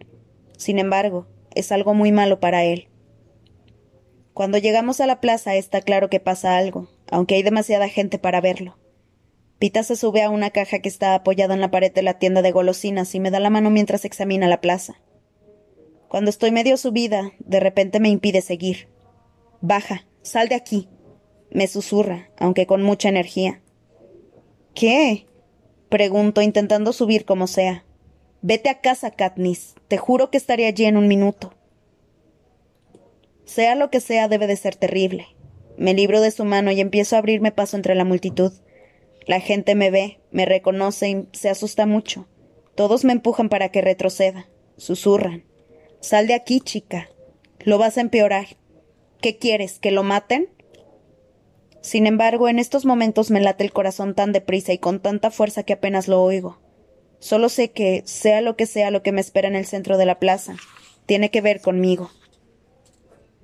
Sin 0.59 0.81
embargo, 0.81 1.29
es 1.55 1.71
algo 1.71 1.95
muy 1.95 2.11
malo 2.11 2.41
para 2.41 2.65
él. 2.65 2.89
Cuando 4.35 4.59
llegamos 4.59 5.01
a 5.01 5.07
la 5.07 5.21
plaza 5.21 5.55
está 5.55 5.81
claro 5.81 6.11
que 6.11 6.19
pasa 6.19 6.57
algo, 6.57 6.89
aunque 7.11 7.37
hay 7.37 7.45
demasiada 7.45 7.89
gente 7.89 8.19
para 8.19 8.41
verlo. 8.41 8.77
Pita 9.59 9.83
se 9.83 9.97
sube 9.97 10.23
a 10.23 10.31
una 10.31 10.51
caja 10.51 10.81
que 10.81 10.89
está 10.89 11.15
apoyada 11.15 11.55
en 11.55 11.61
la 11.61 11.71
pared 11.71 11.93
de 11.93 12.03
la 12.03 12.19
tienda 12.19 12.43
de 12.43 12.53
golosinas 12.53 13.15
y 13.15 13.21
me 13.21 13.31
da 13.31 13.41
la 13.41 13.51
mano 13.51 13.71
mientras 13.71 14.05
examina 14.05 14.49
la 14.49 14.61
plaza. 14.61 15.01
Cuando 16.09 16.31
estoy 16.31 16.51
medio 16.51 16.77
subida, 16.77 17.33
de 17.39 17.61
repente 17.61 17.99
me 17.99 18.11
impide 18.11 18.43
seguir. 18.43 18.89
Baja, 19.61 20.07
sal 20.23 20.49
de 20.49 20.55
aquí. 20.55 20.89
Me 21.51 21.67
susurra, 21.69 22.31
aunque 22.39 22.67
con 22.67 22.83
mucha 22.83 23.09
energía. 23.09 23.63
¿Qué? 24.75 25.27
Pregunto, 25.89 26.43
intentando 26.43 26.93
subir 26.93 27.25
como 27.25 27.47
sea. 27.47 27.85
Vete 28.43 28.69
a 28.69 28.81
casa, 28.81 29.11
Katniss. 29.11 29.75
Te 29.89 29.97
juro 29.97 30.31
que 30.31 30.37
estaré 30.37 30.67
allí 30.67 30.85
en 30.85 30.99
un 30.99 31.09
minuto. 31.09 31.55
Sea 33.47 33.75
lo 33.75 33.91
que 33.91 34.01
sea, 34.01 34.29
debe 34.29 34.47
de 34.47 34.57
ser 34.57 34.77
terrible. 34.77 35.29
Me 35.79 35.95
libro 35.95 36.21
de 36.21 36.31
su 36.31 36.45
mano 36.45 36.71
y 36.73 36.81
empiezo 36.81 37.17
a 37.17 37.21
abrirme 37.21 37.53
paso 37.53 37.77
entre 37.77 37.95
la 37.95 38.05
multitud. 38.05 38.53
La 39.27 39.41
gente 39.41 39.75
me 39.75 39.91
ve, 39.91 40.21
me 40.31 40.47
reconoce 40.47 41.09
y 41.09 41.29
se 41.33 41.49
asusta 41.49 41.85
mucho. 41.85 42.29
Todos 42.77 43.05
me 43.05 43.13
empujan 43.13 43.49
para 43.49 43.71
que 43.71 43.81
retroceda. 43.81 44.49
Susurran. 44.77 45.45
Sal 46.01 46.29
de 46.29 46.35
aquí, 46.35 46.61
chica. 46.61 47.09
Lo 47.61 47.79
vas 47.79 47.99
a 47.99 48.03
empeorar. 48.03 48.57
¿Qué 49.21 49.39
quieres? 49.39 49.81
¿Que 49.81 49.91
lo 49.91 50.05
maten? 50.05 50.49
Sin 51.81 52.07
embargo, 52.07 52.49
en 52.49 52.59
estos 52.59 52.85
momentos 52.85 53.31
me 53.31 53.41
late 53.41 53.65
el 53.65 53.73
corazón 53.73 54.15
tan 54.15 54.33
deprisa 54.33 54.73
y 54.73 54.79
con 54.79 55.01
tanta 55.01 55.31
fuerza 55.31 55.65
que 55.65 55.73
apenas 55.73 56.07
lo 56.07 56.23
oigo. 56.23 56.61
Solo 57.19 57.49
sé 57.49 57.71
que, 57.73 58.03
sea 58.05 58.41
lo 58.41 58.57
que 58.57 58.67
sea 58.67 58.91
lo 58.91 59.03
que 59.03 59.13
me 59.13 59.21
espera 59.21 59.49
en 59.49 59.57
el 59.57 59.67
centro 59.67 59.97
de 59.97 60.07
la 60.07 60.19
plaza, 60.19 60.57
tiene 61.07 61.31
que 61.31 61.41
ver 61.41 61.61
conmigo. 61.61 62.11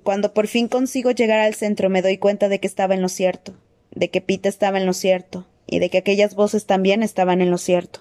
Cuando 0.03 0.35
por 0.35 0.47
fin 0.47 0.69
consigo 0.69 1.11
llegar 1.13 1.41
al 1.41 1.55
centro 1.55 1.89
me 1.89 2.03
doy 2.03 2.19
cuenta 2.19 2.49
de 2.49 2.61
que 2.61 2.67
estaba 2.67 2.95
en 2.95 3.03
lo 3.03 3.09
cierto, 3.09 3.55
de 3.93 4.11
que 4.11 4.21
Pita 4.21 4.49
estaba 4.49 4.79
en 4.79 4.87
lo 4.87 4.93
cierto, 4.93 5.47
y 5.73 5.79
de 5.79 5.89
que 5.89 5.97
aquellas 5.97 6.35
voces 6.35 6.67
también 6.67 7.03
estaban 7.03 7.41
en 7.41 7.51
lo 7.51 7.57
cierto. 7.57 8.01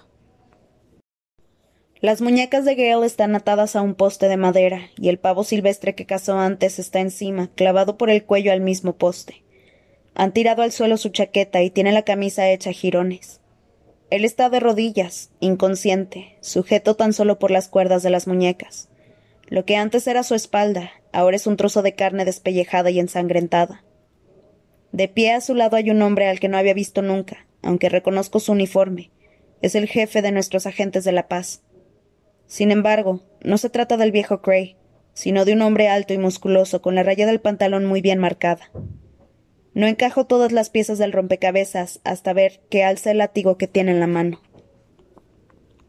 Las 2.00 2.20
muñecas 2.20 2.66
de 2.66 2.74
Gale 2.74 3.06
están 3.06 3.34
atadas 3.34 3.76
a 3.76 3.80
un 3.80 3.94
poste 3.94 4.28
de 4.28 4.36
madera, 4.36 4.90
y 4.98 5.08
el 5.08 5.18
pavo 5.18 5.42
silvestre 5.42 5.94
que 5.94 6.04
cazó 6.04 6.38
antes 6.38 6.78
está 6.78 7.00
encima, 7.00 7.48
clavado 7.54 7.96
por 7.96 8.10
el 8.10 8.24
cuello 8.24 8.52
al 8.52 8.60
mismo 8.60 8.96
poste. 8.96 9.42
Han 10.14 10.32
tirado 10.32 10.60
al 10.60 10.70
suelo 10.70 10.98
su 10.98 11.08
chaqueta 11.08 11.62
y 11.62 11.70
tiene 11.70 11.92
la 11.92 12.02
camisa 12.02 12.50
hecha 12.50 12.72
jirones. 12.72 13.40
Él 14.10 14.26
está 14.26 14.50
de 14.50 14.60
rodillas, 14.60 15.30
inconsciente, 15.40 16.36
sujeto 16.42 16.96
tan 16.96 17.14
solo 17.14 17.38
por 17.38 17.50
las 17.50 17.68
cuerdas 17.68 18.02
de 18.02 18.10
las 18.10 18.26
muñecas. 18.26 18.90
Lo 19.48 19.64
que 19.64 19.76
antes 19.76 20.06
era 20.06 20.24
su 20.24 20.34
espalda, 20.34 20.90
ahora 21.10 21.36
es 21.36 21.46
un 21.46 21.56
trozo 21.56 21.80
de 21.80 21.94
carne 21.94 22.26
despellejada 22.26 22.90
y 22.90 23.00
ensangrentada. 23.00 23.82
De 24.90 25.08
pie 25.08 25.32
a 25.32 25.40
su 25.40 25.54
lado 25.54 25.78
hay 25.78 25.90
un 25.90 26.02
hombre 26.02 26.28
al 26.28 26.38
que 26.38 26.48
no 26.48 26.58
había 26.58 26.74
visto 26.74 27.00
nunca, 27.00 27.46
aunque 27.62 27.88
reconozco 27.88 28.40
su 28.40 28.52
uniforme. 28.52 29.10
Es 29.60 29.74
el 29.74 29.88
jefe 29.88 30.22
de 30.22 30.32
nuestros 30.32 30.66
agentes 30.66 31.04
de 31.04 31.12
la 31.12 31.28
paz. 31.28 31.62
Sin 32.46 32.70
embargo, 32.70 33.22
no 33.42 33.58
se 33.58 33.70
trata 33.70 33.96
del 33.96 34.12
viejo 34.12 34.42
Cray, 34.42 34.76
sino 35.14 35.44
de 35.44 35.52
un 35.52 35.62
hombre 35.62 35.88
alto 35.88 36.14
y 36.14 36.18
musculoso 36.18 36.82
con 36.82 36.94
la 36.94 37.02
raya 37.02 37.26
del 37.26 37.40
pantalón 37.40 37.86
muy 37.86 38.00
bien 38.00 38.18
marcada. 38.18 38.70
No 39.74 39.86
encajo 39.86 40.26
todas 40.26 40.52
las 40.52 40.68
piezas 40.68 40.98
del 40.98 41.12
rompecabezas 41.12 42.00
hasta 42.04 42.32
ver 42.32 42.60
que 42.68 42.84
alza 42.84 43.10
el 43.10 43.18
látigo 43.18 43.56
que 43.56 43.68
tiene 43.68 43.92
en 43.92 44.00
la 44.00 44.06
mano. 44.06 44.40